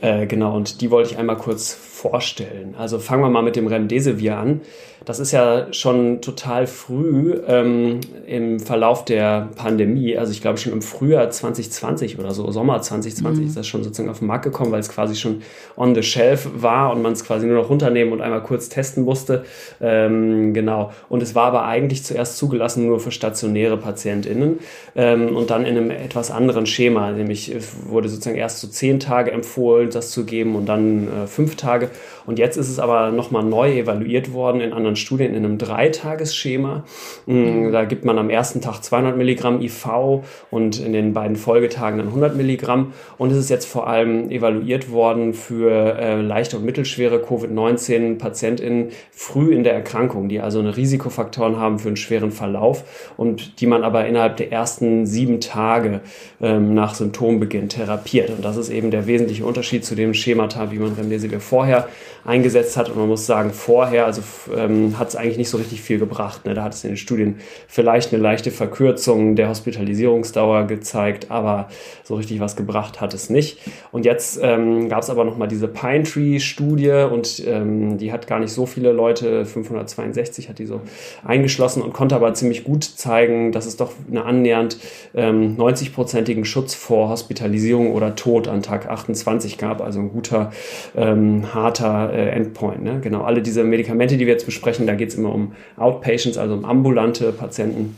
[0.00, 2.74] Äh, genau, und die wollte ich einmal kurz vorstellen.
[2.78, 4.60] Also fangen wir mal mit dem Remdesivir an.
[5.04, 10.72] Das ist ja schon total früh ähm, im Verlauf der Pandemie, also ich glaube schon
[10.72, 13.48] im Frühjahr 2020 oder so, Sommer 2020 mhm.
[13.48, 15.42] ist das schon sozusagen auf den Markt gekommen, weil es quasi schon
[15.76, 19.04] on the shelf war und man es quasi nur noch runternehmen und einmal kurz testen
[19.04, 19.44] musste.
[19.80, 20.92] Ähm, genau.
[21.08, 24.60] Und es war aber eigentlich zuerst zugelassen nur für stationäre PatientInnen
[24.96, 27.54] ähm, und dann in einem etwas anderen Schema, nämlich
[27.86, 31.90] wurde sozusagen erst so zehn Tage empfohlen, das zu geben und dann äh, fünf Tage.
[32.26, 36.84] Und jetzt ist es aber nochmal neu evaluiert worden in anderen Studien in einem Dreitagesschema.
[37.26, 41.98] Mm, da gibt man am ersten Tag 200 Milligramm IV und in den beiden Folgetagen
[41.98, 42.92] dann 100 Milligramm.
[43.18, 49.52] Und es ist jetzt vor allem evaluiert worden für äh, leichte und mittelschwere Covid-19-PatientInnen früh
[49.52, 53.84] in der Erkrankung, die also eine Risikofaktoren haben für einen schweren Verlauf und die man
[53.84, 56.00] aber innerhalb der ersten sieben Tage
[56.40, 58.30] ähm, nach Symptombeginn therapiert.
[58.30, 61.88] Und das ist eben der wesentliche Unterschied zu dem Schemata, wie man Remdesivir vorher
[62.24, 62.88] eingesetzt hat.
[62.88, 64.22] Und man muss sagen, vorher, also
[64.56, 66.46] ähm, hat es eigentlich nicht so richtig viel gebracht.
[66.46, 66.54] Ne?
[66.54, 67.36] Da hat es in den Studien
[67.68, 71.68] vielleicht eine leichte Verkürzung der Hospitalisierungsdauer gezeigt, aber
[72.02, 73.58] so richtig was gebracht hat es nicht.
[73.92, 78.40] Und jetzt ähm, gab es aber nochmal diese Pine Tree-Studie und ähm, die hat gar
[78.40, 80.80] nicht so viele Leute, 562 hat die so
[81.24, 84.78] eingeschlossen und konnte aber ziemlich gut zeigen, dass es doch eine annähernd
[85.14, 89.80] ähm, 90-prozentigen Schutz vor Hospitalisierung oder Tod an Tag 28 gab.
[89.80, 90.50] Also ein guter,
[90.96, 92.82] ähm, harter äh, Endpoint.
[92.82, 93.00] Ne?
[93.02, 96.54] Genau, alle diese Medikamente, die wir jetzt besprechen, da geht es immer um Outpatients, also
[96.54, 97.96] um ambulante Patienten.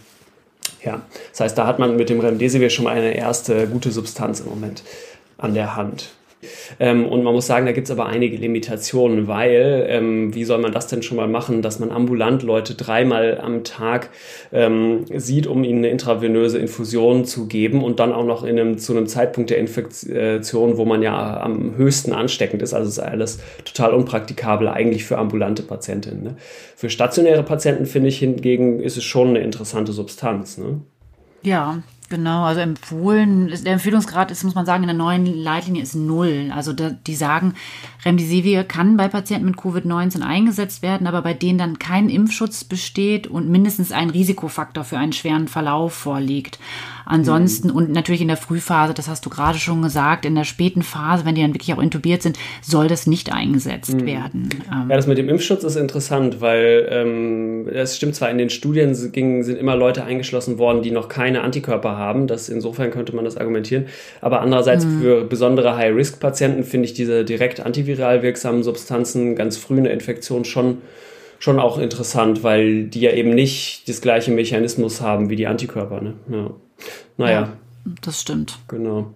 [0.84, 4.40] Ja, das heißt, da hat man mit dem Remdesivir schon mal eine erste gute Substanz
[4.40, 4.82] im Moment
[5.38, 6.10] an der Hand.
[6.80, 10.58] Ähm, und man muss sagen, da gibt es aber einige Limitationen, weil ähm, wie soll
[10.58, 14.10] man das denn schon mal machen, dass man ambulant Leute dreimal am Tag
[14.52, 18.78] ähm, sieht, um ihnen eine intravenöse Infusion zu geben und dann auch noch in einem,
[18.78, 22.74] zu einem Zeitpunkt der Infektion, wo man ja am höchsten ansteckend ist.
[22.74, 26.22] Also ist alles total unpraktikabel eigentlich für ambulante Patientinnen.
[26.22, 26.36] Ne?
[26.76, 30.58] Für stationäre Patienten finde ich hingegen ist es schon eine interessante Substanz.
[30.58, 30.80] Ne?
[31.42, 35.96] Ja, Genau, also empfohlen, der Empfehlungsgrad ist, muss man sagen, in der neuen Leitlinie ist
[35.96, 36.52] null.
[36.54, 37.54] Also die sagen,
[38.04, 43.26] Remdesivir kann bei Patienten mit Covid-19 eingesetzt werden, aber bei denen dann kein Impfschutz besteht
[43.26, 46.60] und mindestens ein Risikofaktor für einen schweren Verlauf vorliegt.
[47.06, 47.76] Ansonsten mhm.
[47.76, 51.24] und natürlich in der Frühphase, das hast du gerade schon gesagt, in der späten Phase,
[51.24, 54.06] wenn die dann wirklich auch intubiert sind, soll das nicht eingesetzt mhm.
[54.06, 54.48] werden.
[54.70, 58.50] Ähm, ja, das mit dem Impfschutz ist interessant, weil ähm, das stimmt zwar, in den
[58.50, 62.26] Studien ging, sind immer Leute eingeschlossen worden, die noch keine Antikörper haben.
[62.26, 63.86] Das insofern könnte man das argumentieren.
[64.20, 65.00] Aber andererseits mhm.
[65.00, 70.78] für besondere High-Risk-Patienten finde ich diese direkt antiviral wirksamen Substanzen ganz früh eine Infektion schon
[71.38, 76.00] schon auch interessant, weil die ja eben nicht das gleiche Mechanismus haben wie die Antikörper.
[76.00, 76.14] Ne?
[76.30, 76.50] Ja.
[77.16, 77.40] Naja.
[77.40, 77.52] Ja,
[78.02, 78.58] das stimmt.
[78.68, 79.14] Genau.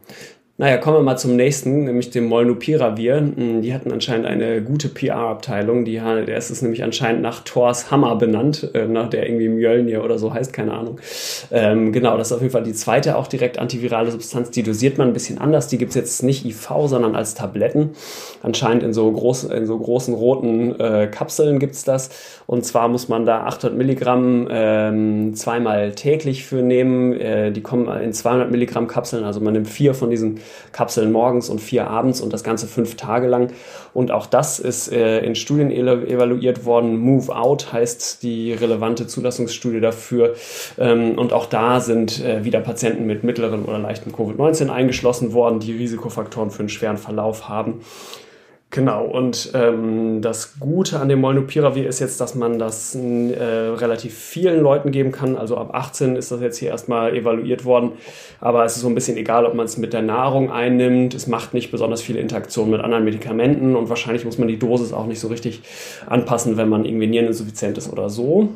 [0.61, 3.17] Naja, kommen wir mal zum nächsten, nämlich dem Molnupiravir.
[3.17, 5.87] Hm, die hatten anscheinend eine gute PR-Abteilung.
[5.87, 10.05] Die, der ist es nämlich anscheinend nach Thors Hammer benannt, äh, nach der irgendwie Mjölnir
[10.05, 11.01] oder so heißt, keine Ahnung.
[11.51, 14.51] Ähm, genau, das ist auf jeden Fall die zweite auch direkt antivirale Substanz.
[14.51, 15.69] Die dosiert man ein bisschen anders.
[15.69, 17.93] Die gibt es jetzt nicht IV, sondern als Tabletten.
[18.43, 22.11] Anscheinend in so, groß, in so großen roten äh, Kapseln gibt es das.
[22.47, 27.19] Und zwar muss man da 800 Milligramm ähm, zweimal täglich für nehmen.
[27.19, 30.41] Äh, die kommen in 200 Milligramm Kapseln, also man nimmt vier von diesen
[30.73, 33.53] Kapseln morgens und vier abends und das Ganze fünf Tage lang.
[33.93, 36.99] Und auch das ist äh, in Studien evaluiert worden.
[36.99, 40.35] Move Out heißt die relevante Zulassungsstudie dafür.
[40.79, 45.61] Ähm, und auch da sind äh, wieder Patienten mit mittleren oder leichten Covid-19 eingeschlossen worden,
[45.61, 47.81] die Risikofaktoren für einen schweren Verlauf haben.
[48.73, 54.17] Genau, und ähm, das Gute an dem Molnupiravir ist jetzt, dass man das äh, relativ
[54.17, 55.37] vielen Leuten geben kann.
[55.37, 57.93] Also ab 18 ist das jetzt hier erstmal evaluiert worden.
[58.41, 61.15] Aber es ist so ein bisschen egal, ob man es mit der Nahrung einnimmt.
[61.15, 64.93] Es macht nicht besonders viele Interaktionen mit anderen Medikamenten und wahrscheinlich muss man die Dosis
[64.93, 65.63] auch nicht so richtig
[66.07, 68.51] anpassen, wenn man irgendwie niereninsuffizientes oder so.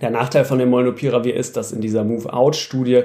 [0.00, 3.04] Der Nachteil von dem Molnupiravir ist, dass in dieser Move-Out-Studie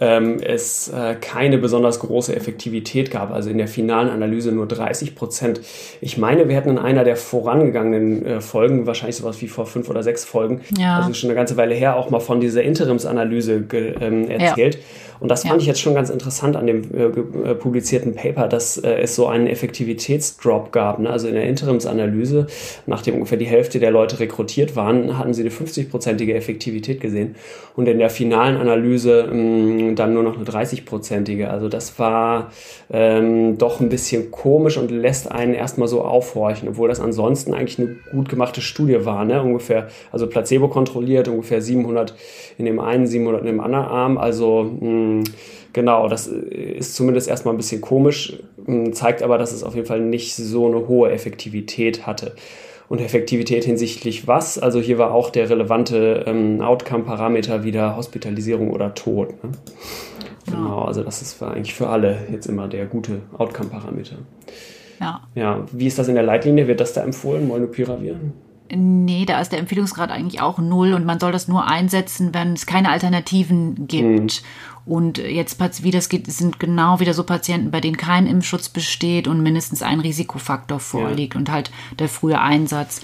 [0.00, 3.32] ähm, es äh, keine besonders große Effektivität gab.
[3.32, 5.60] Also in der finalen Analyse nur 30 Prozent.
[6.00, 9.88] Ich meine, wir hätten in einer der vorangegangenen äh, Folgen, wahrscheinlich sowas wie vor fünf
[9.88, 10.98] oder sechs Folgen, ja.
[10.98, 13.64] also schon eine ganze Weile her, auch mal von dieser Interimsanalyse
[14.00, 14.74] ähm, erzählt.
[14.74, 14.80] Ja.
[15.22, 15.58] Und das fand ja.
[15.60, 19.28] ich jetzt schon ganz interessant an dem äh, äh, publizierten Paper, dass äh, es so
[19.28, 20.98] einen Effektivitätsdrop gab.
[20.98, 21.10] Ne?
[21.10, 22.48] Also in der Interimsanalyse,
[22.86, 27.34] nachdem ungefähr die Hälfte der Leute rekrutiert waren, hatten sie eine 50-prozentige prozentige Effektivität gesehen
[27.76, 31.46] und in der finalen Analyse mh, mm, dann nur noch eine 30-prozentige.
[31.46, 32.50] Also das war
[32.90, 37.78] ähm, doch ein bisschen komisch und lässt einen erstmal so aufhorchen, obwohl das ansonsten eigentlich
[37.78, 39.24] eine gut gemachte Studie war.
[39.24, 39.42] Ne?
[39.42, 42.14] Ungefähr, also Placebo kontrolliert, ungefähr 700
[42.58, 44.18] in dem einen, 700 in dem anderen Arm.
[44.18, 45.24] Also mh, mm,
[45.74, 48.36] Genau, das ist zumindest erstmal ein bisschen komisch,
[48.92, 52.34] zeigt aber, dass es auf jeden Fall nicht so eine hohe Effektivität hatte.
[52.88, 54.58] Und Effektivität hinsichtlich was?
[54.58, 59.42] Also hier war auch der relevante ähm, Outcome-Parameter wieder Hospitalisierung oder Tod.
[59.42, 59.52] Ne?
[60.46, 60.52] Ja.
[60.54, 64.16] Genau, also das ist, eigentlich für alle jetzt immer der gute Outcome-Parameter.
[65.00, 65.20] Ja.
[65.34, 65.64] ja.
[65.72, 66.68] Wie ist das in der Leitlinie?
[66.68, 68.16] Wird das da empfohlen, Molnupiravir?
[68.74, 72.54] Nee, da ist der Empfehlungsgrad eigentlich auch null und man soll das nur einsetzen, wenn
[72.54, 74.32] es keine Alternativen gibt.
[74.32, 74.46] Hm.
[74.84, 79.28] Und jetzt, wie das geht, sind genau wieder so Patienten, bei denen kein Impfschutz besteht
[79.28, 81.40] und mindestens ein Risikofaktor vorliegt ja.
[81.40, 83.00] und halt der frühe Einsatz.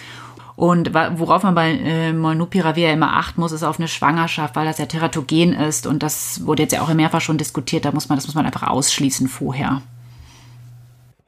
[0.56, 4.78] Und worauf man bei äh, Molnupiravir immer achten muss, ist auf eine Schwangerschaft, weil das
[4.78, 5.86] ja teratogen ist.
[5.86, 7.84] Und das wurde jetzt ja auch mehrfach schon diskutiert.
[7.84, 9.82] Da muss man, das muss man einfach ausschließen vorher.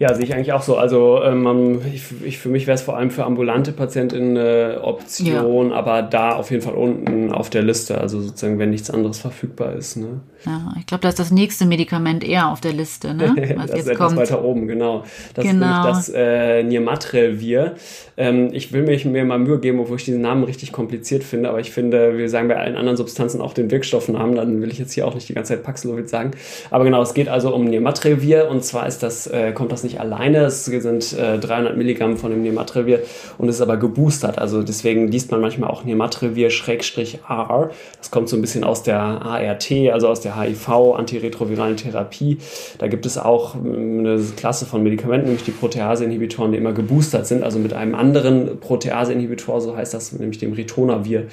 [0.01, 0.77] Ja, sehe ich eigentlich auch so.
[0.79, 5.71] Also ähm, ich, ich, für mich wäre es vor allem für ambulante Patientinnen eine Option,
[5.71, 5.77] ja.
[5.77, 9.75] aber da auf jeden Fall unten auf der Liste, also sozusagen, wenn nichts anderes verfügbar
[9.75, 9.97] ist.
[9.97, 10.23] Ne?
[10.47, 13.35] Ja, ich glaube, da ist das nächste Medikament eher auf der Liste, ne?
[13.57, 14.17] Was das jetzt ist kommt.
[14.17, 15.05] weiter oben, genau.
[15.35, 15.67] Das genau.
[15.67, 17.75] ist nämlich das äh, Nirmatrelvir.
[18.17, 21.49] Ähm, ich will mich mir mal Mühe geben, obwohl ich diesen Namen richtig kompliziert finde,
[21.49, 24.79] aber ich finde, wir sagen bei allen anderen Substanzen auch den Wirkstoffnamen, dann will ich
[24.79, 26.33] jetzt hier auch nicht die ganze Zeit Paxlovid sagen.
[26.71, 30.01] Aber genau, es geht also um Nirmatrelvir und zwar ist das, äh, kommt das nicht
[30.01, 30.45] alleine.
[30.45, 33.01] Es sind äh, 300 Milligramm von dem Nematrevir
[33.39, 34.39] und ist aber geboostert.
[34.39, 37.71] Also deswegen liest man manchmal auch Nematrevir-R.
[37.99, 42.39] Das kommt so ein bisschen aus der ART, also aus der HIV-antiretroviralen Therapie.
[42.79, 47.27] Da gibt es auch ähm, eine Klasse von Medikamenten, nämlich die Protease-Inhibitoren, die immer geboostert
[47.27, 51.27] sind, also mit einem anderen Protease-Inhibitor, so heißt das, nämlich dem Ritonavir,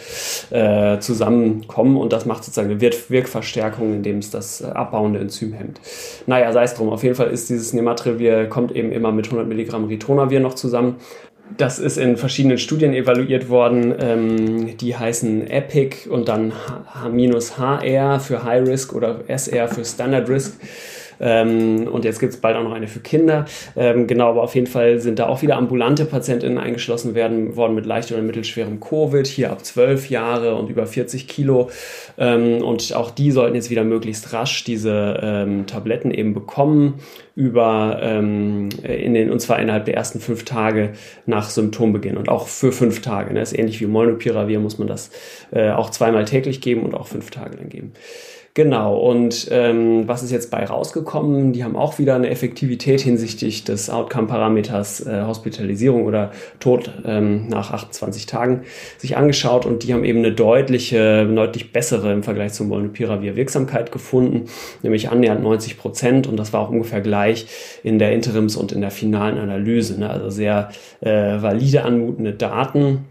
[0.50, 1.98] äh, zusammenkommen.
[1.98, 5.80] Und das macht sozusagen eine Wirkverstärkung, indem es das äh, abbauende Enzym hemmt.
[6.26, 6.90] Naja, sei es drum.
[6.90, 10.96] Auf jeden Fall ist dieses Nematrevir kommt eben immer mit 100 Milligramm Ritonavir noch zusammen.
[11.56, 13.94] Das ist in verschiedenen Studien evaluiert worden.
[14.00, 20.60] Ähm, die heißen EPIC und dann H-HR für High Risk oder SR für Standard Risk.
[21.20, 23.46] Ähm, und jetzt gibt es bald auch noch eine für Kinder.
[23.76, 27.76] Ähm, genau, aber auf jeden Fall sind da auch wieder ambulante PatientInnen eingeschlossen werden, worden
[27.76, 31.70] mit leicht oder mittelschwerem Covid, hier ab 12 Jahre und über 40 Kilo.
[32.18, 36.96] Ähm, und auch die sollten jetzt wieder möglichst rasch diese ähm, Tabletten eben bekommen
[37.36, 40.94] über ähm, in den und zwar innerhalb der ersten fünf Tage
[41.28, 43.32] nach Symptombeginn und auch für fünf Tage.
[43.32, 43.40] Ne?
[43.40, 45.12] Das ist ähnlich wie Molnupiravir muss man das
[45.52, 47.94] äh, auch zweimal täglich geben und auch fünf Tage lang geben.
[48.58, 51.54] Genau, und ähm, was ist jetzt bei rausgekommen?
[51.54, 57.70] Die haben auch wieder eine Effektivität hinsichtlich des Outcome-Parameters äh, Hospitalisierung oder Tod ähm, nach
[57.70, 58.64] 28 Tagen
[58.98, 63.92] sich angeschaut und die haben eben eine deutliche, deutlich bessere im Vergleich zum Molnupiravir Wirksamkeit
[63.92, 64.46] gefunden,
[64.82, 67.46] nämlich annähernd 90 Prozent und das war auch ungefähr gleich
[67.84, 70.00] in der Interims- und in der finalen Analyse.
[70.00, 70.10] Ne?
[70.10, 70.70] Also sehr
[71.02, 73.06] äh, valide anmutende Daten.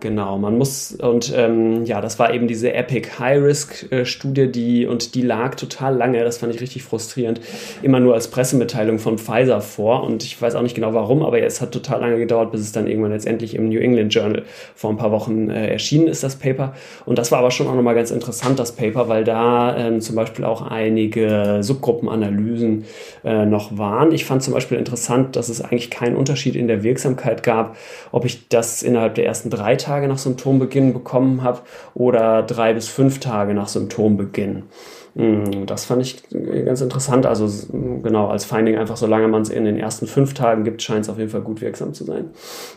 [0.00, 5.22] Genau, man muss, und ähm, ja, das war eben diese Epic High-Risk-Studie, die, und die
[5.22, 7.40] lag total lange, das fand ich richtig frustrierend,
[7.82, 10.04] immer nur als Pressemitteilung von Pfizer vor.
[10.04, 12.72] Und ich weiß auch nicht genau warum, aber es hat total lange gedauert, bis es
[12.72, 14.42] dann irgendwann letztendlich im New England Journal
[14.74, 16.74] vor ein paar Wochen äh, erschienen ist, das Paper.
[17.06, 20.14] Und das war aber schon auch nochmal ganz interessant, das Paper, weil da ähm, zum
[20.14, 22.84] Beispiel auch einige Subgruppenanalysen
[23.24, 24.12] äh, noch waren.
[24.12, 27.76] Ich fand zum Beispiel interessant, dass es eigentlich keinen Unterschied in der Wirksamkeit gab,
[28.12, 31.60] ob ich das innerhalb der ersten drei Tage nach Symptombeginn bekommen habe
[31.94, 34.64] oder drei bis fünf Tage nach Symptombeginn.
[35.16, 36.22] Hm, das fand ich
[36.64, 37.24] ganz interessant.
[37.24, 37.48] Also
[38.02, 41.08] genau als Finding einfach, solange man es in den ersten fünf Tagen gibt, scheint es
[41.08, 42.30] auf jeden Fall gut wirksam zu sein.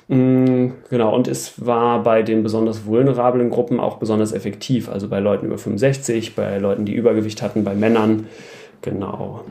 [0.07, 4.87] Hm, genau, und es war bei den besonders vulnerablen Gruppen auch besonders effektiv.
[4.89, 8.27] Also bei Leuten über 65, bei Leuten, die Übergewicht hatten, bei Männern.
[8.81, 9.41] Genau.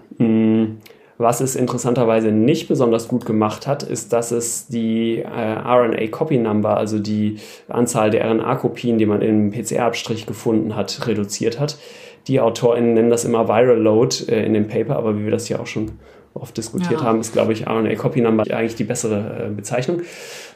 [1.21, 7.01] Was es interessanterweise nicht besonders gut gemacht hat, ist, dass es die äh, RNA-Copy-Number, also
[7.01, 11.77] die Anzahl der RNA-Kopien, die man im PCR-Abstrich gefunden hat, reduziert hat.
[12.29, 15.47] Die AutorInnen nennen das immer Viral Load äh, in dem Paper, aber wie wir das
[15.47, 15.99] hier auch schon
[16.41, 17.03] oft diskutiert ja.
[17.03, 20.03] haben, ist, glaube ich, RNA Copy Number eigentlich die bessere äh, Bezeichnung.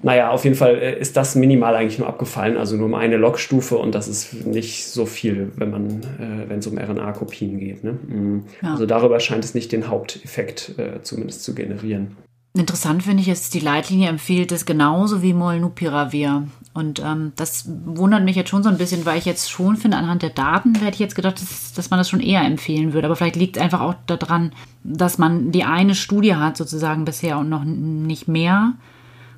[0.02, 3.16] Naja, auf jeden Fall äh, ist das minimal eigentlich nur abgefallen, also nur um eine
[3.16, 5.86] Logstufe und das ist nicht so viel, wenn man,
[6.18, 7.84] äh, wenn es um RNA-Kopien geht.
[7.84, 7.98] Ne?
[8.06, 8.44] Mhm.
[8.62, 12.16] Also darüber scheint es nicht den Haupteffekt äh, zumindest zu generieren.
[12.54, 16.48] Interessant finde ich, ist, die Leitlinie empfiehlt es genauso wie Molnupiravir.
[16.74, 19.96] Und ähm, das wundert mich jetzt schon so ein bisschen, weil ich jetzt schon finde,
[19.96, 23.06] anhand der Daten hätte ich jetzt gedacht, dass, dass man das schon eher empfehlen würde.
[23.06, 24.52] Aber vielleicht liegt es einfach auch daran,
[24.84, 28.74] dass man die eine Studie hat sozusagen bisher und noch nicht mehr.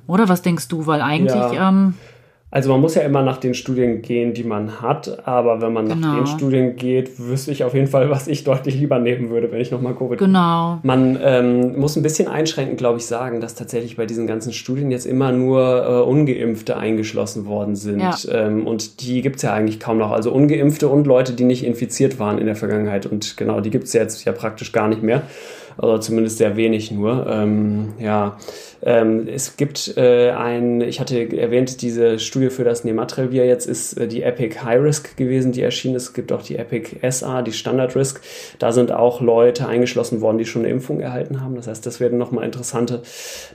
[0.07, 0.85] Oder was denkst du?
[0.85, 1.35] Weil eigentlich.
[1.35, 1.69] Ja.
[1.69, 1.93] Ähm,
[2.55, 5.89] Also man muss ja immer nach den Studien gehen, die man hat, aber wenn man
[5.89, 6.07] genau.
[6.07, 9.51] nach den Studien geht, wüsste ich auf jeden Fall, was ich deutlich lieber nehmen würde,
[9.51, 10.79] wenn ich nochmal Covid Genau.
[10.81, 14.89] Man ähm, muss ein bisschen einschränkend, glaube ich, sagen, dass tatsächlich bei diesen ganzen Studien
[14.89, 17.99] jetzt immer nur äh, Ungeimpfte eingeschlossen worden sind.
[17.99, 18.15] Ja.
[18.31, 20.11] Ähm, und die gibt es ja eigentlich kaum noch.
[20.11, 23.05] Also Ungeimpfte und Leute, die nicht infiziert waren in der Vergangenheit.
[23.05, 25.23] Und genau, die gibt es jetzt ja praktisch gar nicht mehr.
[25.77, 27.27] Oder zumindest sehr wenig nur.
[27.27, 28.37] Ähm, ja,
[28.85, 33.93] ähm, es gibt äh, ein, ich hatte erwähnt, diese Studie für das Nematrelvir jetzt ist
[33.97, 36.03] äh, die Epic High Risk gewesen, die erschienen ist.
[36.03, 38.21] Es gibt auch die Epic SA, die Standard Risk.
[38.59, 41.55] Da sind auch Leute eingeschlossen worden, die schon eine Impfung erhalten haben.
[41.55, 43.01] Das heißt, das werden nochmal interessante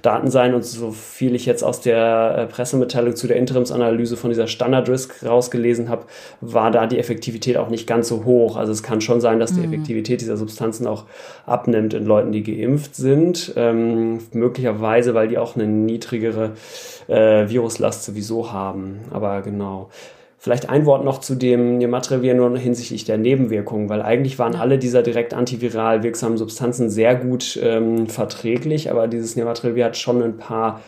[0.02, 0.52] Daten sein.
[0.52, 4.88] Und so viel ich jetzt aus der äh, Pressemitteilung zu der Interimsanalyse von dieser Standard
[4.88, 6.06] Risk rausgelesen habe,
[6.40, 8.56] war da die Effektivität auch nicht ganz so hoch.
[8.56, 9.72] Also es kann schon sein, dass die mhm.
[9.72, 11.04] Effektivität dieser Substanzen auch
[11.46, 13.54] abnimmt in Leuten, die geimpft sind.
[13.56, 16.52] Ähm, möglicherweise, weil die auch eine niedrigere
[17.08, 19.00] äh, Viruslast sowieso haben.
[19.10, 19.88] Aber genau.
[20.42, 24.78] Vielleicht ein Wort noch zu dem Nematrevir nur hinsichtlich der Nebenwirkungen, weil eigentlich waren alle
[24.78, 30.38] dieser direkt antiviral wirksamen Substanzen sehr gut ähm, verträglich, aber dieses Nematrevir hat schon ein
[30.38, 30.80] paar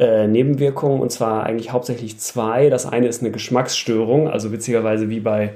[0.00, 2.68] äh, Nebenwirkungen und zwar eigentlich hauptsächlich zwei.
[2.68, 5.52] Das eine ist eine Geschmacksstörung, also witzigerweise wie bei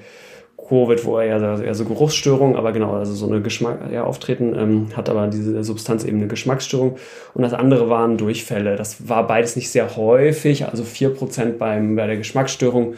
[0.70, 4.54] Covid, wo er ja eher so Geruchsstörungen, aber genau, also so eine Geschmack ja, auftreten,
[4.56, 6.96] ähm, hat aber diese Substanz eben eine Geschmacksstörung.
[7.35, 8.76] Und das andere waren Durchfälle.
[8.76, 12.94] Das war beides nicht sehr häufig, also 4% beim, bei der Geschmacksstörung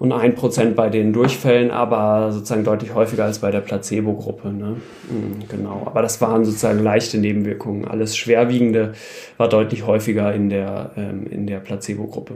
[0.00, 4.48] und 1% bei den Durchfällen, aber sozusagen deutlich häufiger als bei der Placebo-Gruppe.
[4.48, 4.76] Ne?
[5.08, 7.86] Mhm, genau, aber das waren sozusagen leichte Nebenwirkungen.
[7.86, 8.94] Alles Schwerwiegende
[9.36, 12.34] war deutlich häufiger in der, ähm, in der Placebo-Gruppe.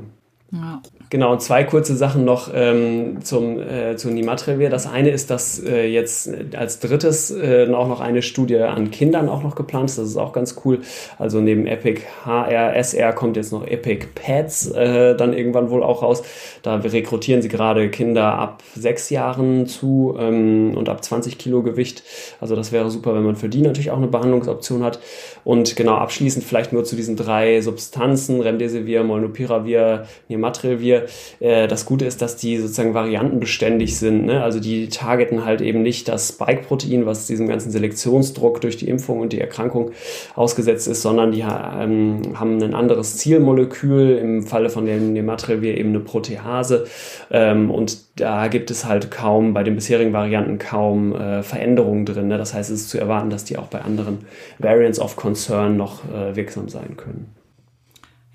[1.10, 4.70] Genau, und zwei kurze Sachen noch ähm, zum, äh, zu Nimatrevir.
[4.70, 9.28] Das eine ist, dass äh, jetzt als drittes äh, auch noch eine Studie an Kindern
[9.28, 9.98] auch noch geplant ist.
[9.98, 10.80] Das ist auch ganz cool.
[11.18, 16.02] Also neben Epic HR, SR kommt jetzt noch Epic Pads äh, dann irgendwann wohl auch
[16.02, 16.22] raus.
[16.62, 22.04] Da rekrutieren sie gerade Kinder ab sechs Jahren zu ähm, und ab 20 Kilo Gewicht.
[22.40, 25.00] Also das wäre super, wenn man für die natürlich auch eine Behandlungsoption hat.
[25.42, 31.06] Und genau abschließend vielleicht nur zu diesen drei Substanzen, Remdesivir, Molnupiravir, Nimatrelvir.
[31.40, 34.26] Äh, das Gute ist, dass die sozusagen variantenbeständig sind.
[34.26, 34.42] Ne?
[34.42, 39.20] Also die targeten halt eben nicht das Spike-Protein, was diesem ganzen Selektionsdruck durch die Impfung
[39.20, 39.92] und die Erkrankung
[40.34, 45.90] ausgesetzt ist, sondern die ähm, haben ein anderes Zielmolekül, im Falle von dem Nimatrelvir eben
[45.90, 46.86] eine Protease.
[47.30, 52.28] Ähm, und da gibt es halt kaum, bei den bisherigen Varianten kaum äh, Veränderungen drin.
[52.28, 52.38] Ne?
[52.38, 54.18] Das heißt, es ist zu erwarten, dass die auch bei anderen
[54.58, 57.35] Variants of Concern noch äh, wirksam sein können.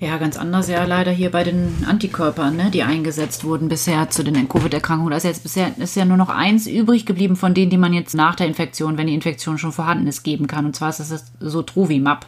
[0.02, 4.24] Ja, ganz anders ja leider hier bei den Antikörpern, ne, die eingesetzt wurden bisher zu
[4.24, 5.14] den Covid-Erkrankungen.
[5.14, 8.16] Ist jetzt bisher ist ja nur noch eins übrig geblieben von denen, die man jetzt
[8.16, 10.66] nach der Infektion, wenn die Infektion schon vorhanden ist, geben kann.
[10.66, 12.26] Und zwar ist das so Truvimab.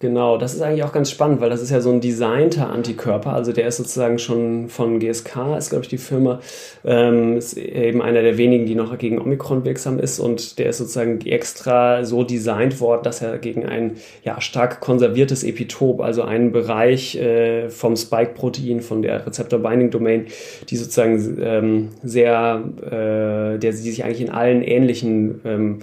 [0.00, 3.34] Genau, das ist eigentlich auch ganz spannend, weil das ist ja so ein designter Antikörper.
[3.34, 6.40] Also der ist sozusagen schon von GSK, ist glaube ich die Firma,
[6.86, 10.78] ähm, ist eben einer der wenigen, die noch gegen Omikron wirksam ist und der ist
[10.78, 16.50] sozusagen extra so designt worden, dass er gegen ein ja, stark konserviertes Epitop, also einen
[16.50, 20.28] Bereich äh, vom Spike-Protein, von der Rezeptor-Binding-Domain,
[20.70, 25.78] die sozusagen ähm, sehr, äh, der die sich eigentlich in allen ähnlichen ähm,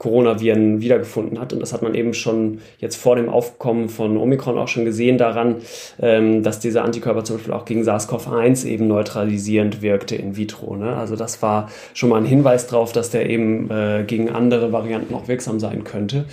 [0.00, 1.52] Coronaviren wiedergefunden hat.
[1.52, 5.18] Und das hat man eben schon jetzt vor dem Aufkommen von Omikron auch schon gesehen
[5.18, 5.56] daran,
[6.00, 10.74] ähm, dass dieser Antikörper zum Beispiel auch gegen SARS-CoV-1 eben neutralisierend wirkte in vitro.
[10.74, 10.96] Ne?
[10.96, 15.14] Also das war schon mal ein Hinweis darauf, dass der eben äh, gegen andere Varianten
[15.14, 16.24] auch wirksam sein könnte.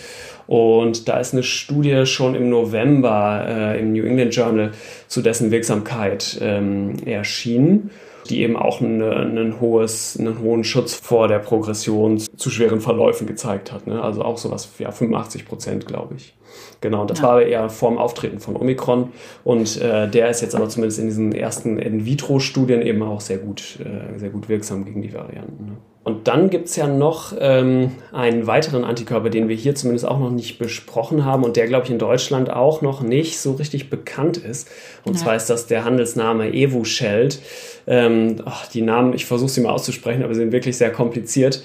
[0.48, 4.72] Und da ist eine Studie schon im November äh, im New England Journal
[5.10, 7.90] zu dessen Wirksamkeit ähm, erschienen
[8.28, 13.28] die eben auch eine, einen, hohes, einen hohen Schutz vor der Progression zu schweren Verläufen
[13.28, 13.88] gezeigt hat.
[13.88, 14.02] Ne?
[14.02, 16.36] Also auch sowas, ja, 85 Prozent, glaube ich.
[16.82, 17.26] Genau, das ja.
[17.26, 19.12] war eher vorm Auftreten von Omikron.
[19.44, 23.80] Und äh, der ist jetzt aber zumindest in diesen ersten In-vitro-Studien eben auch sehr gut,
[23.84, 25.66] äh, sehr gut wirksam gegen die Varianten.
[25.66, 25.78] Ne?
[26.08, 30.20] Und dann gibt es ja noch ähm, einen weiteren Antikörper, den wir hier zumindest auch
[30.20, 33.90] noch nicht besprochen haben und der, glaube ich, in Deutschland auch noch nicht so richtig
[33.90, 34.70] bekannt ist.
[35.04, 35.24] Und ja.
[35.24, 37.42] zwar ist das der Handelsname Evusheld.
[37.88, 41.62] Ähm, ach, die Namen, ich versuche sie mal auszusprechen, aber sie sind wirklich sehr kompliziert.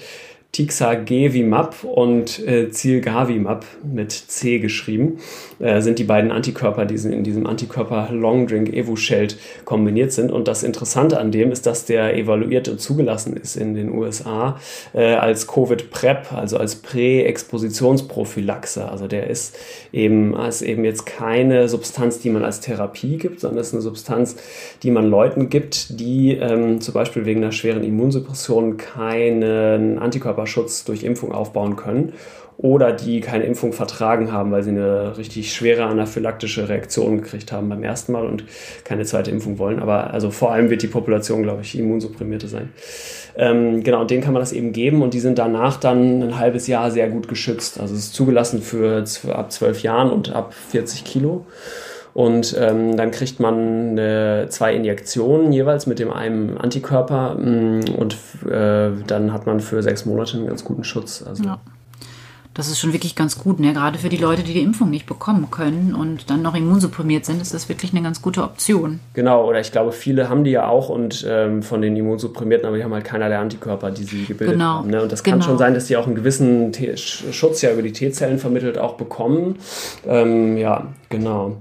[0.53, 5.17] Tixagevimab und äh, Zilgavimab mit C geschrieben,
[5.57, 10.31] äh, sind die beiden Antikörper, die in diesem Antikörper Long Drink Evusheld kombiniert sind.
[10.31, 14.59] Und das Interessante an dem ist, dass der evaluiert und zugelassen ist in den USA
[14.93, 18.87] äh, als Covid-PrEP, also als Prä-Expositionsprophylaxe.
[18.87, 19.57] Also der ist
[19.91, 24.35] eben, ist eben jetzt keine Substanz, die man als Therapie gibt, sondern ist eine Substanz,
[24.83, 30.85] die man Leuten gibt, die ähm, zum Beispiel wegen einer schweren Immunsuppression keinen Antikörper Antikörperschutz
[30.85, 32.13] durch Impfung aufbauen können
[32.57, 37.67] oder die keine Impfung vertragen haben, weil sie eine richtig schwere anaphylaktische Reaktion gekriegt haben
[37.67, 38.45] beim ersten Mal und
[38.83, 39.79] keine zweite Impfung wollen.
[39.79, 42.69] Aber also vor allem wird die Population, glaube ich, Immunsupprimierte sein.
[43.35, 46.37] Ähm, genau, und denen kann man das eben geben und die sind danach dann ein
[46.37, 47.79] halbes Jahr sehr gut geschützt.
[47.79, 51.47] Also es ist zugelassen für, für ab zwölf Jahren und ab 40 Kilo.
[52.13, 57.95] Und ähm, dann kriegt man äh, zwei Injektionen jeweils mit dem einen Antikörper mh, mm,
[57.97, 58.17] und
[58.49, 61.23] äh, dann hat man für sechs Monate einen ganz guten Schutz.
[61.27, 61.59] Also ja.
[62.53, 63.73] Das ist schon wirklich ganz gut, ne?
[63.73, 67.41] gerade für die Leute, die die Impfung nicht bekommen können und dann noch immunsupprimiert sind,
[67.41, 68.99] ist das wirklich eine ganz gute Option.
[69.13, 72.77] Genau, oder ich glaube, viele haben die ja auch und ähm, von den Immunsupprimierten, aber
[72.77, 74.75] die haben halt keinerlei Antikörper, die sie gebildet genau.
[74.75, 74.89] haben.
[74.91, 75.01] Ne?
[75.01, 75.45] Und das kann genau.
[75.45, 78.95] schon sein, dass die auch einen gewissen T Schutz ja über die T-Zellen vermittelt auch
[78.95, 79.57] bekommen.
[80.05, 81.57] Ähm, ja, genau.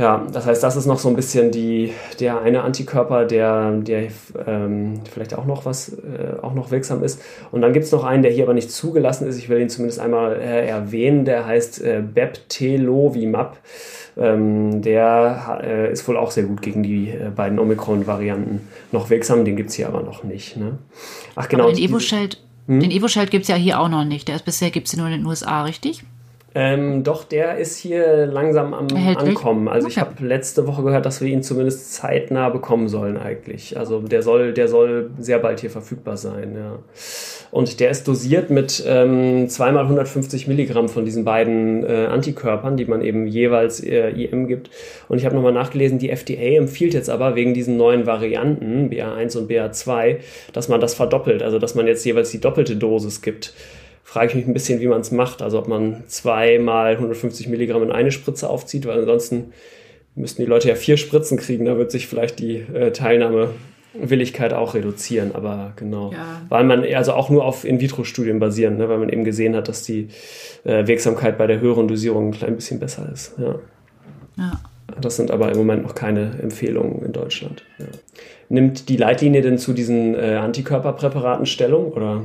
[0.00, 4.08] Ja, das heißt, das ist noch so ein bisschen die, der eine Antikörper, der, der
[4.46, 7.20] ähm, vielleicht auch noch was, äh, auch noch wirksam ist.
[7.52, 9.36] Und dann gibt es noch einen, der hier aber nicht zugelassen ist.
[9.36, 11.26] Ich will ihn zumindest einmal äh, erwähnen.
[11.26, 13.58] Der heißt äh, Beptelovimab.
[14.16, 19.44] Ähm, der äh, ist wohl auch sehr gut gegen die äh, beiden Omikron-Varianten noch wirksam.
[19.44, 20.56] Den gibt es hier aber noch nicht.
[20.56, 20.78] Ne?
[21.36, 21.64] Ach genau.
[21.64, 22.38] Aber den Evo-Sheld
[22.68, 22.80] hm?
[23.28, 24.28] gibt es ja hier auch noch nicht.
[24.28, 26.04] Der ist bisher gibt es nur in den USA, richtig?
[26.52, 29.36] Ähm, doch, der ist hier langsam am Erhältlich?
[29.36, 29.68] Ankommen.
[29.68, 29.92] Also okay.
[29.92, 33.78] ich habe letzte Woche gehört, dass wir ihn zumindest zeitnah bekommen sollen eigentlich.
[33.78, 36.78] Also der soll, der soll sehr bald hier verfügbar sein, ja.
[37.52, 42.84] Und der ist dosiert mit ähm, zweimal 150 Milligramm von diesen beiden äh, Antikörpern, die
[42.84, 44.70] man eben jeweils äh, IM gibt.
[45.08, 49.36] Und ich habe nochmal nachgelesen, die FDA empfiehlt jetzt aber wegen diesen neuen Varianten, BA1
[49.36, 50.18] und BA2,
[50.52, 53.52] dass man das verdoppelt, also dass man jetzt jeweils die doppelte Dosis gibt
[54.10, 55.40] frage ich mich ein bisschen, wie man es macht.
[55.40, 59.52] Also ob man zweimal 150 Milligramm in eine Spritze aufzieht, weil ansonsten
[60.16, 61.64] müssten die Leute ja vier Spritzen kriegen.
[61.64, 65.30] Da wird sich vielleicht die äh, Teilnahmewilligkeit auch reduzieren.
[65.32, 66.42] Aber genau, ja.
[66.48, 68.88] weil man also auch nur auf In-vitro-Studien basieren, ne?
[68.88, 70.08] weil man eben gesehen hat, dass die
[70.64, 73.34] äh, Wirksamkeit bei der höheren Dosierung ein klein bisschen besser ist.
[73.38, 73.60] Ja.
[74.36, 74.60] ja.
[75.00, 77.62] Das sind aber im Moment noch keine Empfehlungen in Deutschland.
[77.78, 77.86] Ja.
[78.48, 82.24] Nimmt die Leitlinie denn zu diesen äh, Antikörperpräparaten Stellung oder?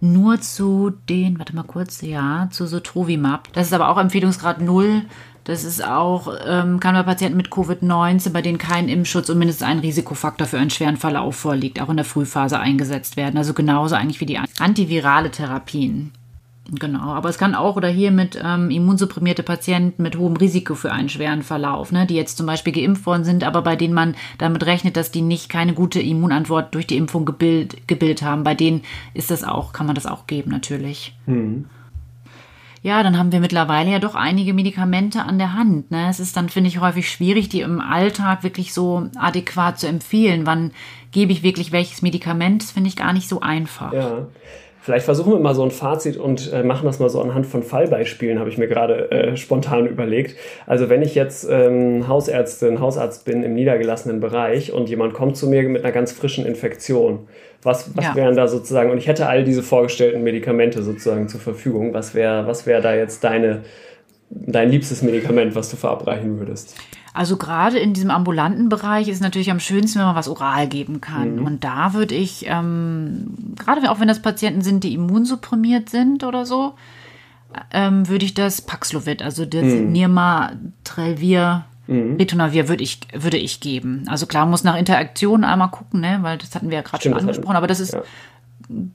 [0.00, 3.52] Nur zu den, warte mal kurz, ja, zu Sotrovimab.
[3.52, 5.02] Das ist aber auch Empfehlungsgrad 0.
[5.44, 9.66] Das ist auch, ähm, kann bei Patienten mit Covid-19, bei denen kein Impfschutz und mindestens
[9.66, 13.38] ein Risikofaktor für einen schweren Verlauf vorliegt, auch in der Frühphase eingesetzt werden.
[13.38, 16.12] Also genauso eigentlich wie die antivirale Therapien.
[16.70, 20.92] Genau, aber es kann auch oder hier mit ähm, immunsupprimierte Patienten mit hohem Risiko für
[20.92, 24.14] einen schweren Verlauf, ne, die jetzt zum Beispiel geimpft worden sind, aber bei denen man
[24.36, 28.44] damit rechnet, dass die nicht keine gute Immunantwort durch die Impfung gebildet, gebildet haben.
[28.44, 28.82] Bei denen
[29.14, 31.14] ist das auch, kann man das auch geben natürlich.
[31.24, 31.64] Mhm.
[32.82, 35.90] Ja, dann haben wir mittlerweile ja doch einige Medikamente an der Hand.
[35.90, 36.08] Ne?
[36.08, 40.46] Es ist dann, finde ich, häufig schwierig, die im Alltag wirklich so adäquat zu empfehlen.
[40.46, 40.70] Wann
[41.10, 42.62] gebe ich wirklich welches Medikament?
[42.62, 43.92] Das finde ich gar nicht so einfach.
[43.92, 44.26] Ja.
[44.88, 47.62] Vielleicht versuchen wir mal so ein Fazit und äh, machen das mal so anhand von
[47.62, 50.34] Fallbeispielen, habe ich mir gerade äh, spontan überlegt.
[50.66, 55.46] Also wenn ich jetzt ähm, Hausärztin, Hausarzt bin im niedergelassenen Bereich und jemand kommt zu
[55.46, 57.28] mir mit einer ganz frischen Infektion,
[57.62, 58.14] was, was ja.
[58.14, 62.46] wären da sozusagen, und ich hätte all diese vorgestellten Medikamente sozusagen zur Verfügung, was wäre
[62.46, 63.64] was wär da jetzt deine,
[64.30, 66.74] dein liebstes Medikament, was du verabreichen würdest?
[67.14, 70.68] Also gerade in diesem ambulanten Bereich ist es natürlich am schönsten, wenn man was oral
[70.68, 71.36] geben kann.
[71.36, 71.46] Mhm.
[71.46, 76.46] Und da würde ich, ähm, gerade auch wenn das Patienten sind, die immunsupprimiert sind oder
[76.46, 76.74] so,
[77.72, 79.92] ähm, würde ich das Paxlovid, also das mhm.
[79.92, 80.52] Nirma
[80.84, 82.16] Trelvir Mhm.
[82.16, 84.04] Ritonavir würde ich, würde ich geben.
[84.08, 86.18] Also klar, muss nach Interaktion einmal gucken, ne?
[86.20, 88.02] weil das hatten wir ja gerade schon angesprochen, aber das ist, ja.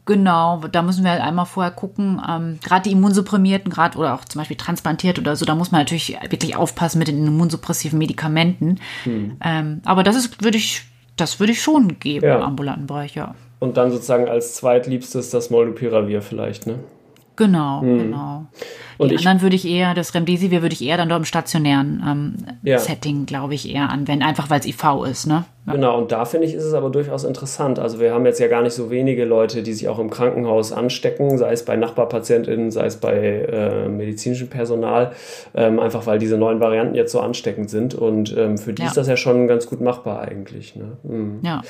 [0.06, 2.22] Genau, da müssen wir halt einmal vorher gucken.
[2.28, 5.82] Ähm, gerade die Immunsupprimierten, gerade oder auch zum Beispiel transplantiert oder so, da muss man
[5.82, 8.80] natürlich wirklich aufpassen mit den immunsuppressiven Medikamenten.
[9.04, 9.38] Hm.
[9.44, 10.84] Ähm, aber das ist, würde ich,
[11.16, 12.36] das würde ich schon geben ja.
[12.36, 13.34] im ambulanten Bereich, ja.
[13.60, 16.80] Und dann sozusagen als zweitliebstes das Molnupiravir vielleicht, ne?
[17.36, 17.98] Genau, hm.
[17.98, 18.46] genau.
[18.98, 22.04] Und die anderen würde ich eher, das Remdesivir würde ich eher dann dort im stationären
[22.08, 22.80] ähm, ja.
[22.80, 25.46] Setting, glaube ich, eher anwenden, einfach weil es IV ist, ne?
[25.66, 25.74] Ja.
[25.74, 27.80] Genau, und da finde ich, ist es aber durchaus interessant.
[27.80, 30.74] Also wir haben jetzt ja gar nicht so wenige Leute, die sich auch im Krankenhaus
[30.74, 35.14] anstecken, sei es bei Nachbarpatientinnen, sei es bei äh, medizinischem Personal,
[35.56, 37.96] ähm, einfach weil diese neuen Varianten jetzt so ansteckend sind.
[37.96, 38.90] Und ähm, für die ja.
[38.90, 40.76] ist das ja schon ganz gut machbar eigentlich.
[40.76, 40.98] Ne?
[41.04, 41.40] Mhm.
[41.44, 41.62] Ja.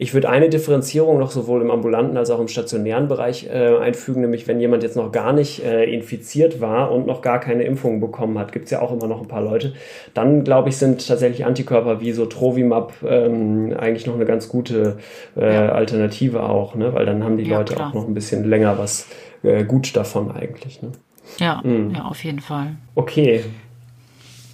[0.00, 4.20] Ich würde eine Differenzierung noch sowohl im ambulanten als auch im stationären Bereich äh, einfügen,
[4.20, 8.00] nämlich wenn jemand jetzt noch gar nicht äh, infiziert war und noch gar keine Impfung
[8.00, 9.74] bekommen hat, gibt es ja auch immer noch ein paar Leute,
[10.14, 14.98] dann glaube ich, sind tatsächlich Antikörper wie so Trovimab ähm, eigentlich noch eine ganz gute
[15.36, 15.68] äh, ja.
[15.72, 16.94] Alternative auch, ne?
[16.94, 17.90] weil dann haben die ja, Leute klar.
[17.90, 19.06] auch noch ein bisschen länger was
[19.42, 20.82] äh, gut davon eigentlich.
[20.82, 20.92] Ne?
[21.38, 21.94] Ja, mhm.
[21.94, 22.76] ja, auf jeden Fall.
[22.94, 23.42] Okay,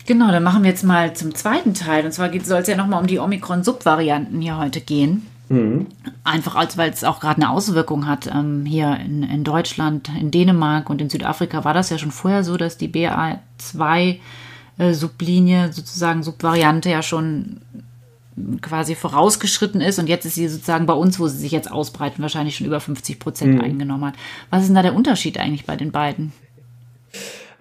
[0.07, 2.05] Genau, dann machen wir jetzt mal zum zweiten Teil.
[2.05, 5.27] Und zwar soll es ja nochmal um die Omikron-Subvarianten hier heute gehen.
[5.49, 5.87] Mhm.
[6.25, 8.27] Einfach als weil es auch gerade eine Auswirkung hat.
[8.27, 12.45] Ähm, hier in, in Deutschland, in Dänemark und in Südafrika war das ja schon vorher
[12.45, 14.19] so, dass die BA2
[14.79, 17.61] äh, Sublinie, sozusagen Subvariante ja schon
[18.61, 22.21] quasi vorausgeschritten ist und jetzt ist sie sozusagen bei uns, wo sie sich jetzt ausbreiten,
[22.23, 23.61] wahrscheinlich schon über 50 Prozent mhm.
[23.61, 24.15] eingenommen hat.
[24.51, 26.33] Was ist denn da der Unterschied eigentlich bei den beiden?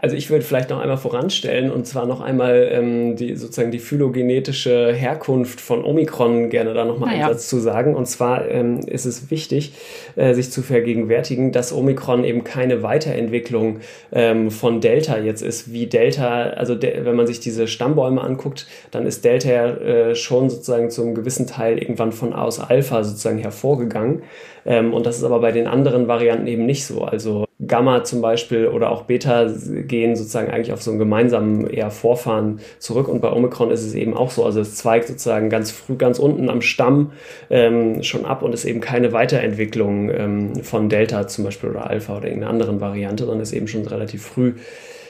[0.03, 3.79] Also ich würde vielleicht noch einmal voranstellen und zwar noch einmal ähm, die sozusagen die
[3.79, 7.27] phylogenetische Herkunft von Omikron gerne da nochmal naja.
[7.27, 7.95] einen Satz zu sagen.
[7.95, 9.71] Und zwar ähm, ist es wichtig,
[10.17, 13.79] äh, sich zu vergegenwärtigen, dass Omikron eben keine Weiterentwicklung
[14.11, 19.05] ähm, von Delta jetzt ist, wie Delta, also wenn man sich diese Stammbäume anguckt, dann
[19.05, 24.23] ist Delta ja äh, schon sozusagen zum gewissen Teil irgendwann von aus Alpha sozusagen hervorgegangen.
[24.65, 27.03] Ähm, und das ist aber bei den anderen Varianten eben nicht so.
[27.03, 29.47] Also Gamma zum Beispiel oder auch Beta
[29.87, 33.07] gehen sozusagen eigentlich auf so einen gemeinsamen eher Vorfahren zurück.
[33.07, 34.43] Und bei Omikron ist es eben auch so.
[34.45, 37.11] Also es zweigt sozusagen ganz früh, ganz unten am Stamm
[37.49, 42.17] ähm, schon ab und ist eben keine Weiterentwicklung ähm, von Delta zum Beispiel oder Alpha
[42.17, 44.53] oder irgendeiner anderen Variante, sondern ist eben schon relativ früh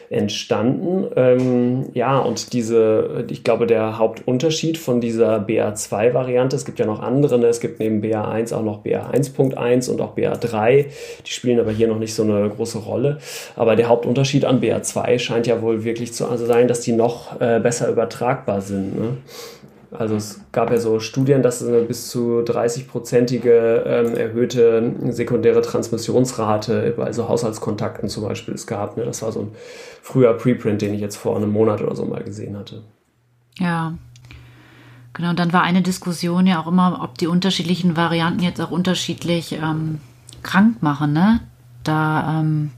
[0.09, 1.05] entstanden.
[1.15, 7.01] Ähm, ja, und diese, ich glaube, der Hauptunterschied von dieser BA2-Variante, es gibt ja noch
[7.01, 7.47] andere, ne?
[7.47, 10.85] es gibt neben BA1 auch noch BA1.1 und auch BA3,
[11.25, 13.19] die spielen aber hier noch nicht so eine große Rolle.
[13.55, 17.59] Aber der Hauptunterschied an BA2 scheint ja wohl wirklich zu sein, dass die noch äh,
[17.59, 18.99] besser übertragbar sind.
[18.99, 19.17] Ne?
[19.97, 25.61] Also es gab ja so Studien, dass es eine bis zu 30-prozentige ähm, erhöhte sekundäre
[25.61, 28.97] Transmissionsrate bei so Haushaltskontakten zum Beispiel es gab.
[28.97, 29.05] Ne?
[29.05, 29.51] Das war so ein
[30.01, 32.83] früher Preprint, den ich jetzt vor einem Monat oder so mal gesehen hatte.
[33.57, 33.93] Ja.
[35.13, 38.71] Genau, und dann war eine Diskussion ja auch immer, ob die unterschiedlichen Varianten jetzt auch
[38.71, 39.99] unterschiedlich ähm,
[40.41, 41.13] krank machen.
[41.13, 41.39] Ne?
[41.83, 42.71] Da ähm,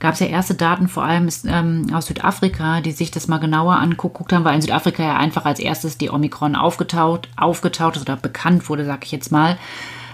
[0.00, 3.76] gab es ja erste Daten, vor allem ähm, aus Südafrika, die sich das mal genauer
[3.76, 8.16] angeguckt haben, weil in Südafrika ja einfach als erstes die Omikron aufgetaucht, aufgetaucht ist oder
[8.16, 9.58] bekannt wurde, sag ich jetzt mal.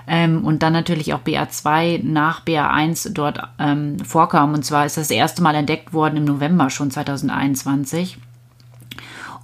[0.06, 4.54] Ähm, und dann natürlich auch BA2 nach BA1 dort ähm, vorkam.
[4.54, 8.18] Und zwar ist das erste Mal entdeckt worden im November schon 2021.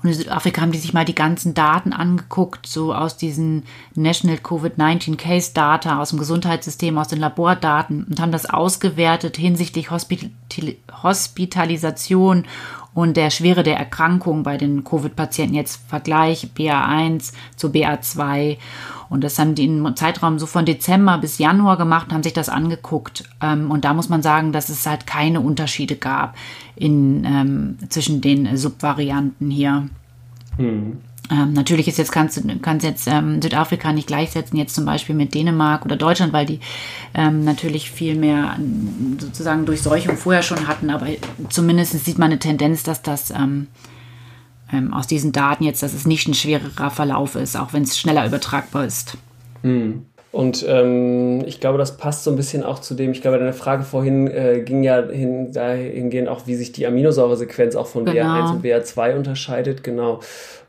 [0.02, 4.38] Und in Südafrika haben die sich mal die ganzen Daten angeguckt, so aus diesen National
[4.38, 10.30] Covid-19 Case Data, aus dem Gesundheitssystem, aus den Labordaten und haben das ausgewertet hinsichtlich Hospital
[11.02, 12.46] Hospitalisation
[12.94, 18.56] und der Schwere der Erkrankung bei den Covid-Patienten jetzt Vergleich BA1 zu BA2.
[19.10, 22.32] Und das haben die im Zeitraum so von Dezember bis Januar gemacht und haben sich
[22.32, 23.24] das angeguckt.
[23.42, 26.36] Ähm, und da muss man sagen, dass es halt keine Unterschiede gab
[26.76, 29.88] in, ähm, zwischen den Subvarianten hier.
[30.56, 30.98] Hm.
[31.30, 35.14] Ähm, natürlich ist jetzt kannst du kannst jetzt ähm, Südafrika nicht gleichsetzen jetzt zum Beispiel
[35.14, 36.60] mit Dänemark oder Deutschland, weil die
[37.14, 38.56] ähm, natürlich viel mehr
[39.18, 40.88] sozusagen Durchseuchung vorher schon hatten.
[40.90, 41.06] Aber
[41.48, 43.66] zumindest sieht man eine Tendenz, dass das ähm,
[44.72, 47.98] ähm, aus diesen Daten jetzt, dass es nicht ein schwererer Verlauf ist, auch wenn es
[47.98, 49.16] schneller übertragbar ist.
[49.62, 50.06] Hm.
[50.32, 53.52] Und ähm, ich glaube, das passt so ein bisschen auch zu dem, ich glaube, deine
[53.52, 58.20] Frage vorhin äh, ging ja hin, dahingehend auch, wie sich die Aminosäuresequenz auch von genau.
[58.20, 60.20] BA1 und BA2 unterscheidet, genau.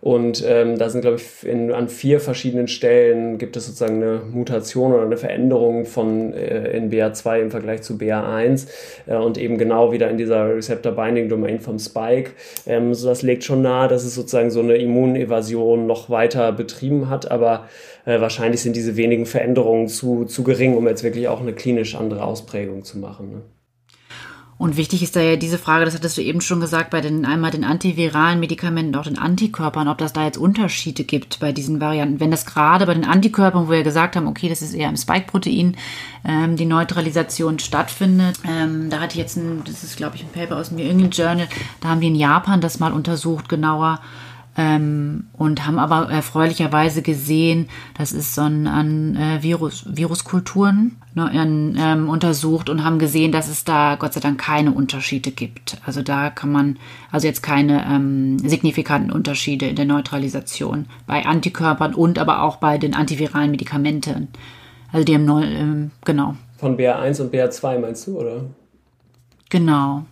[0.02, 4.22] Und ähm, da sind, glaube ich, in, an vier verschiedenen Stellen gibt es sozusagen eine
[4.32, 8.68] Mutation oder eine Veränderung von äh, in BA2 im Vergleich zu BA1
[9.06, 12.32] äh, und eben genau wieder in dieser Receptor Binding Domain vom Spike.
[12.66, 17.08] Ähm, so das legt schon nahe, dass es sozusagen so eine Immunevasion noch weiter betrieben
[17.08, 17.68] hat, aber
[18.06, 21.96] äh, wahrscheinlich sind diese wenigen Veränderungen zu, zu gering, um jetzt wirklich auch eine klinisch
[21.96, 23.32] andere Ausprägung zu machen.
[23.32, 23.42] Ne?
[24.62, 27.26] Und wichtig ist da ja diese Frage, das hattest du eben schon gesagt, bei den
[27.26, 31.82] einmal den antiviralen Medikamenten, auch den Antikörpern, ob das da jetzt Unterschiede gibt bei diesen
[31.82, 32.20] Varianten.
[32.20, 34.98] Wenn das gerade bei den Antikörpern, wo wir gesagt haben, okay, das ist eher im
[34.98, 35.78] Spike-Protein,
[36.24, 38.38] ähm, die Neutralisation stattfindet.
[38.48, 40.88] Ähm, da hatte ich jetzt ein, das ist glaube ich ein Paper aus dem New
[40.88, 41.48] England Journal,
[41.80, 44.00] da haben die in Japan das mal untersucht, genauer
[44.58, 51.32] ähm, und haben aber erfreulicherweise gesehen, das ist so ein, an äh, Virus, Viruskulturen ne,
[51.34, 55.78] in, ähm, untersucht und haben gesehen, dass es da Gott sei Dank keine Unterschiede gibt.
[55.86, 56.78] Also da kann man,
[57.12, 62.78] also jetzt keine ähm, signifikanten Unterschiede in der Neutralisation bei Antikörpern und aber auch bei
[62.78, 64.28] den antiviralen Medikamenten.
[64.92, 66.36] Also die haben, ähm, genau.
[66.58, 68.44] Von BA1 und BA2 meinst du, oder?
[69.50, 70.06] Genau.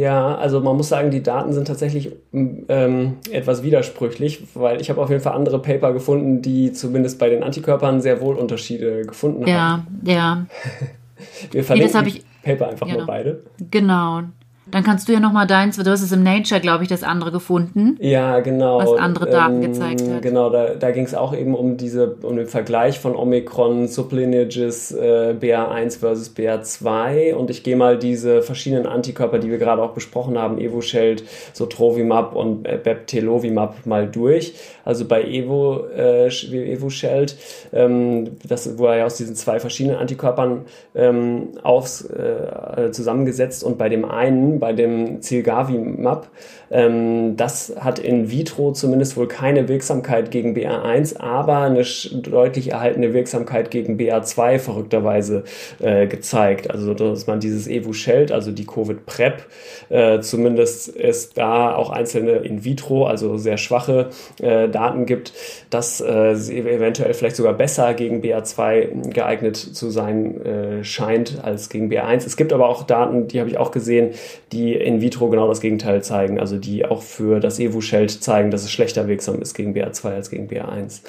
[0.00, 4.98] Ja, also man muss sagen, die Daten sind tatsächlich ähm, etwas widersprüchlich, weil ich habe
[5.02, 9.46] auf jeden Fall andere Paper gefunden, die zumindest bei den Antikörpern sehr wohl Unterschiede gefunden
[9.46, 10.00] ja, haben.
[10.02, 10.46] Ja, ja.
[11.50, 13.42] Wir verlinken nee, ich, Paper einfach ja, nur beide.
[13.70, 14.22] Genau.
[14.66, 17.32] Dann kannst du ja nochmal deins, du hast es im Nature, glaube ich, das andere
[17.32, 17.96] gefunden.
[18.00, 18.78] Ja, genau.
[18.78, 20.22] Was andere Daten ähm, gezeigt hat.
[20.22, 24.92] Genau, da, da ging es auch eben um diese, um den Vergleich von Omikron, Sublineages,
[24.92, 29.92] äh, BA1 versus BA2 und ich gehe mal diese verschiedenen Antikörper, die wir gerade auch
[29.92, 34.54] besprochen haben, Evusheld, Sotrovimab und äh, Beptelovimab mal durch.
[34.84, 37.36] Also bei Evo, äh, Evusheld,
[37.72, 43.88] ähm, das wurde ja aus diesen zwei verschiedenen Antikörpern ähm, aufs, äh, zusammengesetzt und bei
[43.88, 46.30] dem einen, bei dem Zilgavimab, ähm,
[46.70, 53.72] das hat in vitro zumindest wohl keine Wirksamkeit gegen BA1, aber eine deutlich erhaltene Wirksamkeit
[53.72, 55.42] gegen BA2 verrückterweise
[55.80, 56.70] äh, gezeigt.
[56.70, 59.46] Also dass man dieses Evusheld, also die Covid-PrEP,
[59.88, 64.10] äh, zumindest ist da auch einzelne in vitro, also sehr schwache
[64.40, 65.32] äh, Daten gibt,
[65.70, 71.68] dass äh, sie eventuell vielleicht sogar besser gegen BA2 geeignet zu sein äh, scheint als
[71.68, 72.26] gegen BA1.
[72.26, 74.10] Es gibt aber auch Daten, die habe ich auch gesehen,
[74.52, 78.62] die in vitro genau das Gegenteil zeigen, also die auch für das Evusheld zeigen, dass
[78.62, 81.02] es schlechter wirksam ist gegen BA2 als gegen BA1.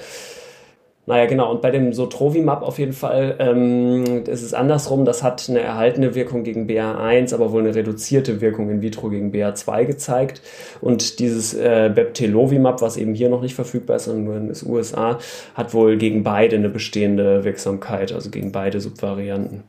[1.08, 1.52] Naja, genau.
[1.52, 5.04] Und bei dem Sotrovimab auf jeden Fall ähm, ist es andersrum.
[5.04, 9.32] Das hat eine erhaltene Wirkung gegen BA1, aber wohl eine reduzierte Wirkung in vitro gegen
[9.32, 10.42] BA2 gezeigt.
[10.80, 14.72] Und dieses äh, Beptelovimab, was eben hier noch nicht verfügbar ist, sondern nur in den
[14.72, 15.18] USA,
[15.56, 19.64] hat wohl gegen beide eine bestehende Wirksamkeit, also gegen beide Subvarianten.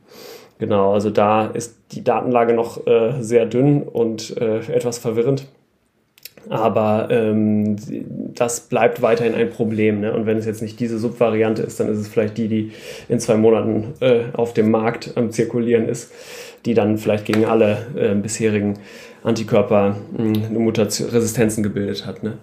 [0.59, 5.47] Genau, also da ist die Datenlage noch äh, sehr dünn und äh, etwas verwirrend.
[6.49, 7.75] Aber ähm,
[8.35, 10.01] das bleibt weiterhin ein Problem.
[10.01, 10.13] Ne?
[10.13, 12.71] Und wenn es jetzt nicht diese Subvariante ist, dann ist es vielleicht die, die
[13.09, 16.11] in zwei Monaten äh, auf dem Markt am Zirkulieren ist,
[16.65, 18.79] die dann vielleicht gegen alle äh, bisherigen
[19.23, 22.23] Antikörper mh, hm, Mutation, Resistenzen gebildet hat.
[22.23, 22.37] Ne?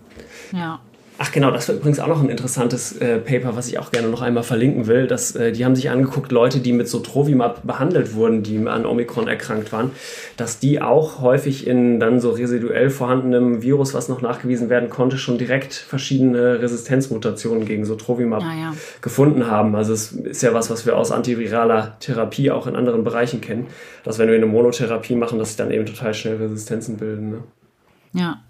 [0.53, 0.81] Ja.
[1.23, 4.09] Ach genau, das war übrigens auch noch ein interessantes äh, Paper, was ich auch gerne
[4.09, 5.07] noch einmal verlinken will.
[5.07, 9.29] Das, äh, die haben sich angeguckt, Leute, die mit Sotrovimab behandelt wurden, die an Omikron
[9.29, 9.91] erkrankt waren,
[10.39, 15.19] dass die auch häufig in dann so residuell vorhandenem Virus, was noch nachgewiesen werden konnte,
[15.19, 18.75] schon direkt verschiedene Resistenzmutationen gegen Sotrovimab ah, ja.
[19.03, 19.77] gefunden haben.
[19.77, 23.67] Also es ist ja was, was wir aus antiviraler Therapie auch in anderen Bereichen kennen,
[24.05, 27.31] dass wenn wir eine Monotherapie machen, dass sich dann eben total schnell Resistenzen bilden.
[27.31, 27.39] Ne?
[28.15, 28.41] Ja,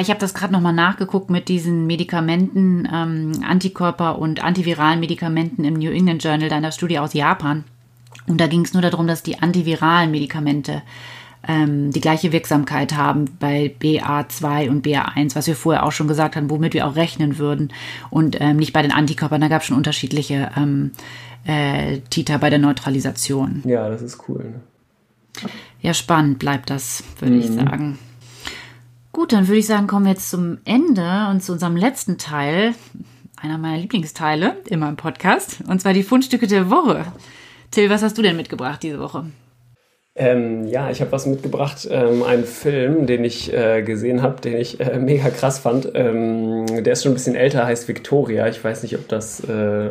[0.00, 5.74] ich habe das gerade nochmal nachgeguckt mit diesen Medikamenten, ähm, Antikörper und antiviralen Medikamenten im
[5.74, 7.64] New England Journal deiner Studie aus Japan.
[8.26, 10.82] Und da ging es nur darum, dass die antiviralen Medikamente
[11.46, 16.34] ähm, die gleiche Wirksamkeit haben bei BA2 und BA1, was wir vorher auch schon gesagt
[16.34, 17.72] haben, womit wir auch rechnen würden.
[18.10, 20.90] Und ähm, nicht bei den Antikörpern, da gab es schon unterschiedliche ähm,
[21.44, 23.62] äh, Titer bei der Neutralisation.
[23.64, 24.44] Ja, das ist cool.
[24.44, 24.60] Ne?
[25.80, 27.40] Ja, spannend bleibt das, würde mhm.
[27.40, 27.98] ich sagen.
[29.16, 32.74] Gut, dann würde ich sagen, kommen wir jetzt zum Ende und zu unserem letzten Teil,
[33.36, 37.06] einer meiner Lieblingsteile in meinem Podcast, und zwar die Fundstücke der Woche.
[37.70, 39.24] Till, was hast du denn mitgebracht diese Woche?
[40.18, 44.56] Ähm, ja, ich habe was mitgebracht, ähm, einen Film, den ich äh, gesehen habe, den
[44.56, 45.90] ich äh, mega krass fand.
[45.94, 48.48] Ähm, der ist schon ein bisschen älter, heißt Victoria.
[48.48, 49.90] Ich weiß nicht, ob das, äh,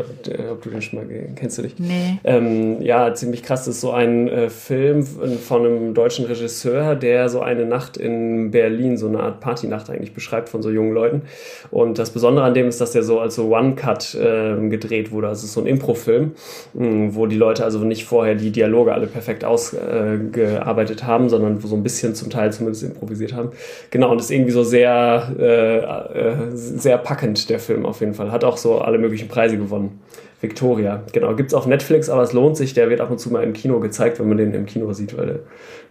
[0.49, 1.05] ob du den schon mal
[1.36, 1.76] kennst du dich?
[1.78, 2.17] Nee.
[2.23, 3.65] Ähm, ja, ziemlich krass.
[3.65, 8.49] Das ist so ein äh, Film von einem deutschen Regisseur, der so eine Nacht in
[8.49, 11.21] Berlin, so eine Art Partynacht eigentlich beschreibt von so jungen Leuten.
[11.69, 15.28] Und das Besondere an dem ist, dass der so als so One-Cut ähm, gedreht wurde.
[15.28, 16.32] Also es ist so ein Impro-Film,
[16.73, 19.76] wo die Leute also nicht vorher die Dialoge alle perfekt aus
[20.18, 23.51] gearbeitet haben, sondern so ein bisschen zum Teil zumindest improvisiert haben.
[23.91, 28.32] Genau, und ist irgendwie so sehr, äh, äh, sehr packend, der Film auf jeden Fall.
[28.32, 30.01] Hat auch so alle möglichen Preise gewonnen.
[30.41, 31.36] Victoria, genau.
[31.36, 32.74] Gibt es auf Netflix, aber es lohnt sich.
[32.74, 35.18] Der wird ab und zu mal im Kino gezeigt, wenn man den im Kino sieht,
[35.18, 35.39] weil der,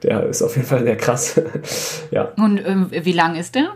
[0.03, 1.41] der ist auf jeden Fall sehr krass.
[2.11, 2.33] ja.
[2.37, 3.71] Und äh, wie lang ist der?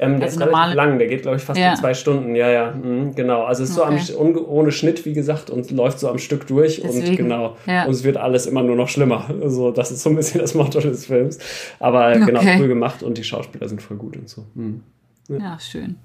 [0.00, 1.74] Ähm, der also ist relativ lang, der geht, glaube ich, fast ja.
[1.74, 2.36] zwei Stunden.
[2.36, 3.44] Ja, ja, mhm, genau.
[3.44, 3.98] Also es ist okay.
[3.98, 7.08] so am, ohne Schnitt, wie gesagt, und läuft so am Stück durch Deswegen.
[7.08, 7.56] und genau.
[7.66, 7.84] Ja.
[7.84, 9.28] Und es wird alles immer nur noch schlimmer.
[9.48, 11.38] Also das ist so ein bisschen das Motto des Films.
[11.80, 12.26] Aber okay.
[12.26, 14.44] genau, cool gemacht und die Schauspieler sind voll gut und so.
[14.54, 14.82] Mhm.
[15.28, 15.38] Ja.
[15.38, 15.96] ja, schön.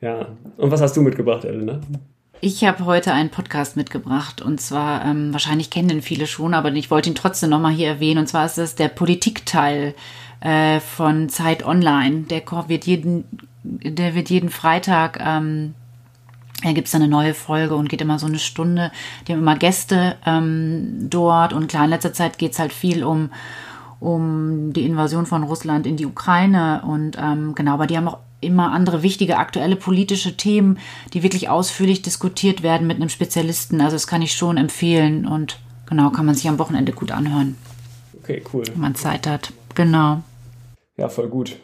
[0.00, 0.28] Ja.
[0.56, 1.80] Und was hast du mitgebracht, Elena?
[2.40, 6.70] Ich habe heute einen Podcast mitgebracht und zwar, ähm, wahrscheinlich kennen den viele schon, aber
[6.72, 8.18] ich wollte ihn trotzdem nochmal hier erwähnen.
[8.20, 9.94] Und zwar ist das der Politikteil
[10.44, 12.22] äh, von Zeit Online.
[12.22, 13.24] Der wird jeden,
[13.62, 15.74] der wird jeden Freitag, ähm,
[16.62, 18.92] da gibt es eine neue Folge und geht immer so eine Stunde.
[19.26, 23.04] Die haben immer Gäste ähm, dort und klar, in letzter Zeit geht es halt viel
[23.04, 23.30] um,
[24.00, 28.18] um die Invasion von Russland in die Ukraine und ähm, genau, aber die haben auch
[28.40, 30.78] immer andere wichtige aktuelle politische Themen,
[31.14, 33.80] die wirklich ausführlich diskutiert werden mit einem Spezialisten.
[33.80, 37.56] Also das kann ich schon empfehlen und genau, kann man sich am Wochenende gut anhören.
[38.22, 38.64] Okay, cool.
[38.66, 39.54] Wenn man Zeit hat.
[39.74, 40.22] Genau.
[40.96, 41.56] Ja, voll gut.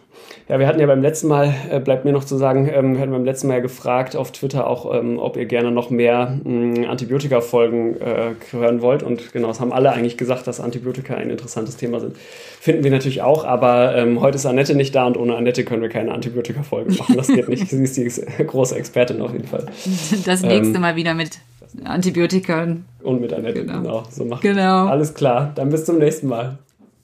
[0.48, 3.00] Ja, wir hatten ja beim letzten Mal, äh, bleibt mir noch zu sagen, ähm, wir
[3.00, 6.36] hatten beim letzten Mal ja gefragt auf Twitter auch, ähm, ob ihr gerne noch mehr
[6.44, 9.04] ähm, Antibiotika-Folgen äh, hören wollt.
[9.04, 12.16] Und genau, es haben alle eigentlich gesagt, dass Antibiotika ein interessantes Thema sind.
[12.16, 15.82] Finden wir natürlich auch, aber ähm, heute ist Annette nicht da und ohne Annette können
[15.82, 17.16] wir keine Antibiotika-Folgen machen.
[17.16, 17.68] Das geht nicht.
[17.70, 19.66] Sie ist die große Expertin auf jeden Fall.
[20.24, 21.38] Das nächste ähm, Mal wieder mit
[21.84, 22.66] Antibiotika.
[23.02, 23.80] Und mit Annette, genau.
[23.80, 24.40] genau so machen.
[24.42, 24.86] Genau.
[24.86, 25.52] Alles klar.
[25.54, 26.58] Dann bis zum nächsten Mal.